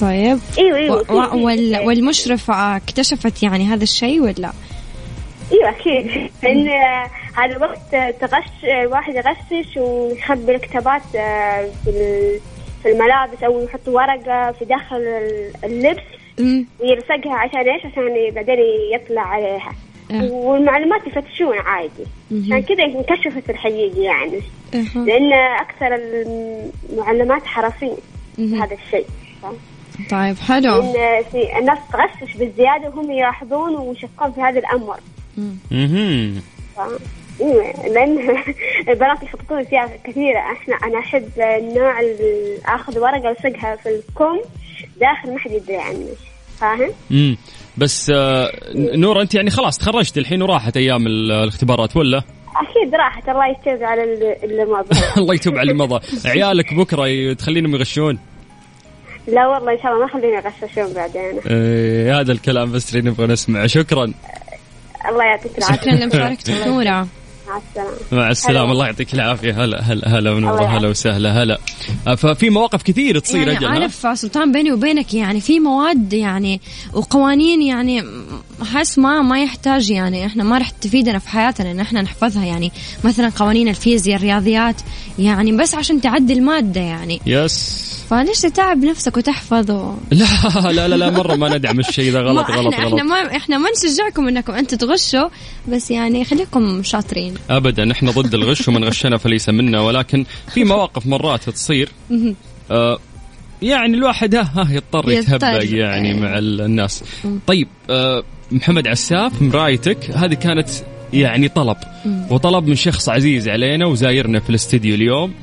طيب. 0.00 0.38
إيوه 0.58 0.76
إيوه 0.78 0.96
و- 1.12 1.14
و- 1.16 1.44
وال... 1.46 1.80
والمشرفة 1.86 2.76
اكتشفت 2.76 3.42
يعني 3.42 3.64
هذا 3.64 3.82
الشيء 3.82 4.20
ولا؟ 4.20 4.52
إيوه 5.52 5.68
أكيد. 5.70 6.30
لأن 6.42 6.68
هذا 7.36 7.56
الوقت 7.56 7.96
تغش 8.20 8.64
الواحد 8.82 9.14
يغشش 9.14 9.76
ويخبي 9.76 10.54
الكتابات 10.54 11.02
آه، 11.16 11.68
في 11.84 11.90
في 12.82 12.88
الملابس 12.92 13.42
أو 13.42 13.64
يحط 13.64 13.88
ورقة 13.88 14.52
في 14.52 14.64
داخل 14.64 14.96
ال- 14.96 15.50
اللبس 15.64 16.02
ويلصقها 16.80 17.34
عشان 17.34 17.60
إيش؟ 17.68 17.86
عشان 17.86 18.30
بعدين 18.34 18.56
يطلع 18.94 19.22
عليها. 19.22 19.72
آه. 20.10 20.24
والمعلومات 20.32 21.06
يفتشون 21.06 21.58
عادي. 21.58 22.04
عشان 22.30 22.62
كذا 22.62 22.84
انكشفت 22.84 23.50
الحقيقة 23.50 24.00
يعني 24.00 24.40
أها. 24.74 25.04
لأن 25.04 25.32
أكثر 25.32 25.94
المعلمات 25.94 27.42
مهم. 28.38 28.62
هذا 28.62 28.76
الشيء؟ 28.86 29.06
طيب 30.10 30.36
حلو 30.38 30.82
في 31.32 31.58
الناس 31.58 31.78
تغشش 31.92 32.36
بالزيادة 32.36 32.88
وهم 32.88 33.10
يلاحظون 33.10 33.76
ويشكون 33.76 34.32
في 34.32 34.40
هذا 34.40 34.58
الأمر. 34.58 34.96
أها 35.72 36.32
إيه، 37.40 37.88
لأن 37.88 38.18
البنات 38.88 39.22
يخططون 39.22 39.64
فيها 39.64 39.90
كثيرة 40.04 40.38
إحنا 40.38 40.74
أنا 40.74 40.98
أحب 40.98 41.28
النوع 41.38 42.00
اللي 42.00 42.58
آخذ 42.66 42.98
ورقة 42.98 43.30
ألصقها 43.30 43.76
في 43.76 43.88
الكم 43.88 44.40
داخل 45.00 45.32
ما 45.32 45.38
حد 45.38 45.50
يدري 45.50 45.76
عنه 45.76 46.08
فاهم؟ 46.60 46.90
بس 47.76 48.10
آه 48.14 48.50
نور 48.74 49.20
أنت 49.22 49.34
يعني 49.34 49.50
خلاص 49.50 49.78
تخرجت 49.78 50.18
الحين 50.18 50.42
وراحت 50.42 50.76
أيام 50.76 51.06
ال- 51.06 51.32
الاختبارات 51.32 51.96
ولا؟ 51.96 52.18
أكيد 52.18 52.94
راحت. 52.94 53.28
الله 53.28 53.46
يتوب 53.46 53.82
على 53.82 54.04
اللي- 54.04 54.64
ظهر. 54.64 54.84
الله 55.22 55.34
يتوب 55.34 55.54
على 55.54 55.62
اللي 55.72 55.84
مضى 55.84 56.00
عيالك 56.24 56.74
بكرة 56.74 57.32
تخلينهم 57.32 57.74
يغشون؟ 57.74 58.18
لا 59.28 59.46
والله 59.46 59.72
إن 59.72 59.78
شاء 59.82 59.92
الله 59.92 60.06
ما 60.06 60.12
خليني 60.12 60.38
اغششون 60.38 60.94
بعدين. 60.94 61.40
إيه 61.50 62.20
هذا 62.20 62.32
الكلام 62.32 62.72
بس 62.72 62.94
اللي 62.96 63.10
نبغى 63.10 63.26
نسمعه. 63.26 63.66
شكرا. 63.66 64.12
الله 65.08 65.24
يعطيك 65.24 65.52
شكرا 65.52 65.68
العافية. 65.68 66.04
لمشاركتك 66.04 66.66
نورة 66.66 67.06
مع 67.54 67.60
السلامة. 67.60 67.96
مع 68.12 68.30
السلامة. 68.30 68.64
هلا. 68.64 68.72
الله 68.72 68.86
يعطيك 68.86 69.14
العافية. 69.14 69.64
هلا 69.64 69.80
هلا 69.82 70.18
هلا 70.18 70.30
ونورة 70.30 70.78
هلا. 70.78 70.88
وسهلا. 70.88 71.42
هلا. 71.42 71.58
ففي 72.16 72.50
مواقف 72.50 72.82
كثير 72.82 73.18
تصير 73.18 73.48
يعني 73.48 73.58
أجل؟ 73.58 73.66
عارف 73.66 74.18
سلطان 74.18 74.52
بيني 74.52 74.72
وبينك 74.72 75.14
يعني 75.14 75.40
في 75.40 75.60
مواد 75.60 76.12
يعني 76.12 76.60
وقوانين 76.92 77.62
يعني 77.62 78.04
احس 78.62 78.98
ما 78.98 79.22
ما 79.22 79.42
يحتاج 79.42 79.90
يعني 79.90 80.26
إحنا 80.26 80.44
ما 80.44 80.58
راح 80.58 80.70
تفيدنا 80.70 81.18
في 81.18 81.28
حياتنا 81.28 81.70
إن 81.70 81.80
إحنا 81.80 82.02
نحفظها 82.02 82.44
يعني. 82.44 82.72
مثلا 83.04 83.32
قوانين 83.36 83.68
الفيزياء 83.68 84.16
الرياضيات 84.16 84.76
يعني 85.18 85.52
بس 85.52 85.74
عشان 85.74 86.00
تعدي 86.00 86.32
الماده 86.32 86.80
يعني. 86.80 87.20
يس 87.26 87.93
فليش 88.10 88.40
تتعب 88.40 88.84
نفسك 88.84 89.16
وتحفظ 89.16 89.70
و... 89.70 89.94
لا 90.10 90.26
لا 90.72 90.88
لا 90.88 90.96
لا 90.96 91.10
مرة 91.10 91.34
ما 91.34 91.56
ندعم 91.56 91.80
الشيء 91.80 92.12
ذا 92.12 92.20
غلط 92.20 92.50
غلط 92.50 92.74
غلط. 92.74 92.74
إحنا 92.74 93.02
ما 93.02 93.36
إحنا 93.36 93.58
ما 93.58 93.68
نشجعكم 93.70 94.28
إنكم 94.28 94.52
أنتم 94.52 94.76
تغشوا 94.76 95.28
بس 95.68 95.90
يعني 95.90 96.24
خليكم 96.24 96.82
شاطرين. 96.82 97.34
ابدا 97.50 97.92
إحنا 97.92 98.10
ضد 98.10 98.34
الغش 98.34 98.68
ومن 98.68 98.84
غشنا 98.84 99.16
فليس 99.16 99.48
منا 99.48 99.80
ولكن 99.80 100.24
في 100.54 100.64
مواقف 100.64 101.06
مرات 101.06 101.50
تصير. 101.50 101.88
آه 102.70 102.98
يعني 103.62 103.96
الواحد 103.96 104.34
ها, 104.34 104.50
ها 104.54 104.68
يضطر. 104.70 105.10
يتهبق 105.10 105.64
يعني 105.64 106.14
مع 106.14 106.38
ال- 106.38 106.60
الناس. 106.60 107.04
طيب 107.46 107.68
آه 107.90 108.22
محمد 108.52 108.88
عساف 108.88 109.42
مرايتك 109.42 110.10
هذه 110.10 110.34
كانت 110.34 110.68
يعني 111.12 111.48
طلب. 111.48 111.76
وطلب 112.30 112.66
من 112.68 112.74
شخص 112.74 113.08
عزيز 113.08 113.48
علينا 113.48 113.86
وزايرنا 113.86 114.40
في 114.40 114.50
الاستديو 114.50 114.94
اليوم 114.94 115.34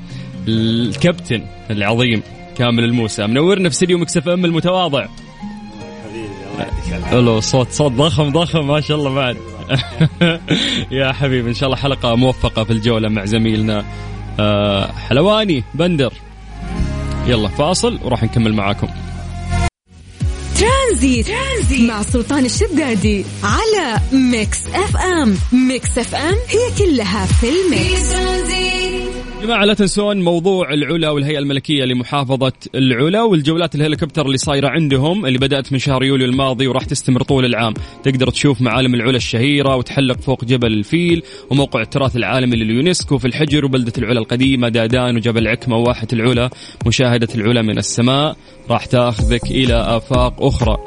الكابتن 0.47 1.43
العظيم. 1.69 2.23
كامل 2.61 2.83
الموسى 2.83 3.27
منورنا 3.27 3.69
في 3.69 3.75
استديو 3.75 3.97
ميكس 3.97 4.21
اف 4.21 4.27
ام 4.27 4.45
المتواضع. 4.45 5.05
ألو 7.13 7.39
صوت 7.39 7.71
صوت 7.71 7.91
ضخم 7.91 8.29
ضخم 8.29 8.67
ما 8.67 8.81
شاء 8.81 8.97
الله 8.97 9.13
بعد. 9.13 9.37
يا 10.91 11.11
حبيبي 11.11 11.49
إن 11.49 11.53
شاء 11.53 11.69
الله 11.69 11.77
حلقة 11.77 12.15
موفقة 12.15 12.63
في 12.63 12.73
الجولة 12.73 13.09
مع 13.09 13.25
زميلنا. 13.25 13.85
آه، 14.39 14.91
حلواني 14.91 15.63
بندر. 15.73 16.13
يلا 17.27 17.47
فاصل 17.47 17.99
وراح 18.03 18.23
نكمل 18.23 18.53
معاكم. 18.53 18.87
ترانزيت, 20.59 21.27
ترانزيت 21.27 21.89
مع 21.89 22.01
سلطان 22.01 22.45
الشدادي 22.45 23.25
على 23.43 23.99
ميكس 24.11 24.67
اف 24.67 24.97
ام 24.97 25.37
ميكس 25.51 25.97
اف 25.97 26.15
ام 26.15 26.35
هي 26.49 26.85
كلها 26.85 27.25
في 27.25 27.49
الميكس. 27.49 28.11
يا 28.13 28.80
جماعة 29.41 29.65
لا 29.65 29.73
تنسون 29.73 30.21
موضوع 30.21 30.73
العلا 30.73 31.09
والهيئة 31.09 31.39
الملكية 31.39 31.85
لمحافظة 31.85 32.51
العلا 32.75 33.23
والجولات 33.23 33.75
الهليكوبتر 33.75 34.25
اللي 34.25 34.37
صايرة 34.37 34.67
عندهم 34.67 35.25
اللي 35.25 35.37
بدأت 35.37 35.73
من 35.73 35.79
شهر 35.79 36.03
يوليو 36.03 36.27
الماضي 36.27 36.67
وراح 36.67 36.83
تستمر 36.83 37.23
طول 37.23 37.45
العام. 37.45 37.73
تقدر 38.03 38.29
تشوف 38.29 38.61
معالم 38.61 38.95
العلا 38.95 39.17
الشهيرة 39.17 39.75
وتحلق 39.75 40.19
فوق 40.19 40.45
جبل 40.45 40.73
الفيل 40.73 41.23
وموقع 41.49 41.81
التراث 41.81 42.15
العالمي 42.15 42.55
لليونسكو 42.55 43.17
في 43.17 43.27
الحجر 43.27 43.65
وبلدة 43.65 43.93
العلا 43.97 44.19
القديمة 44.19 44.69
دادان 44.69 45.15
وجبل 45.15 45.47
عكمة 45.47 45.77
وواحة 45.77 46.07
العلا 46.13 46.49
مشاهدة 46.85 47.29
العلا 47.35 47.61
من 47.61 47.77
السماء 47.77 48.37
راح 48.69 48.85
تأخذك 48.85 49.45
إلى 49.51 49.73
آفاق 49.73 50.43
أخرى. 50.43 50.77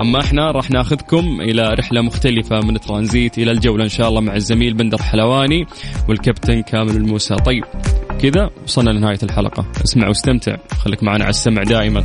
أما 0.00 0.20
إحنا 0.20 0.50
راح 0.50 0.70
ناخذكم 0.70 1.40
إلى 1.40 1.62
رحلة 1.62 2.02
مختلفة 2.02 2.60
من 2.60 2.80
ترانزيت 2.80 3.38
إلى 3.38 3.50
الجولة 3.50 3.84
إن 3.84 3.88
شاء 3.88 4.08
الله 4.08 4.20
مع 4.20 4.34
الزميل 4.34 4.74
بندر 4.74 5.02
حلواني 5.02 5.66
والكابتن 6.08 6.62
كامل 6.62 6.96
الموسى. 6.96 7.34
طيب 7.34 7.64
كذا 8.20 8.50
وصلنا 8.64 8.90
لنهاية 8.90 9.18
الحلقة. 9.22 9.66
اسمع 9.84 10.08
واستمتع. 10.08 10.56
خليك 10.78 11.02
معنا 11.02 11.24
على 11.24 11.30
السمع 11.30 11.62
دائما. 11.62 12.04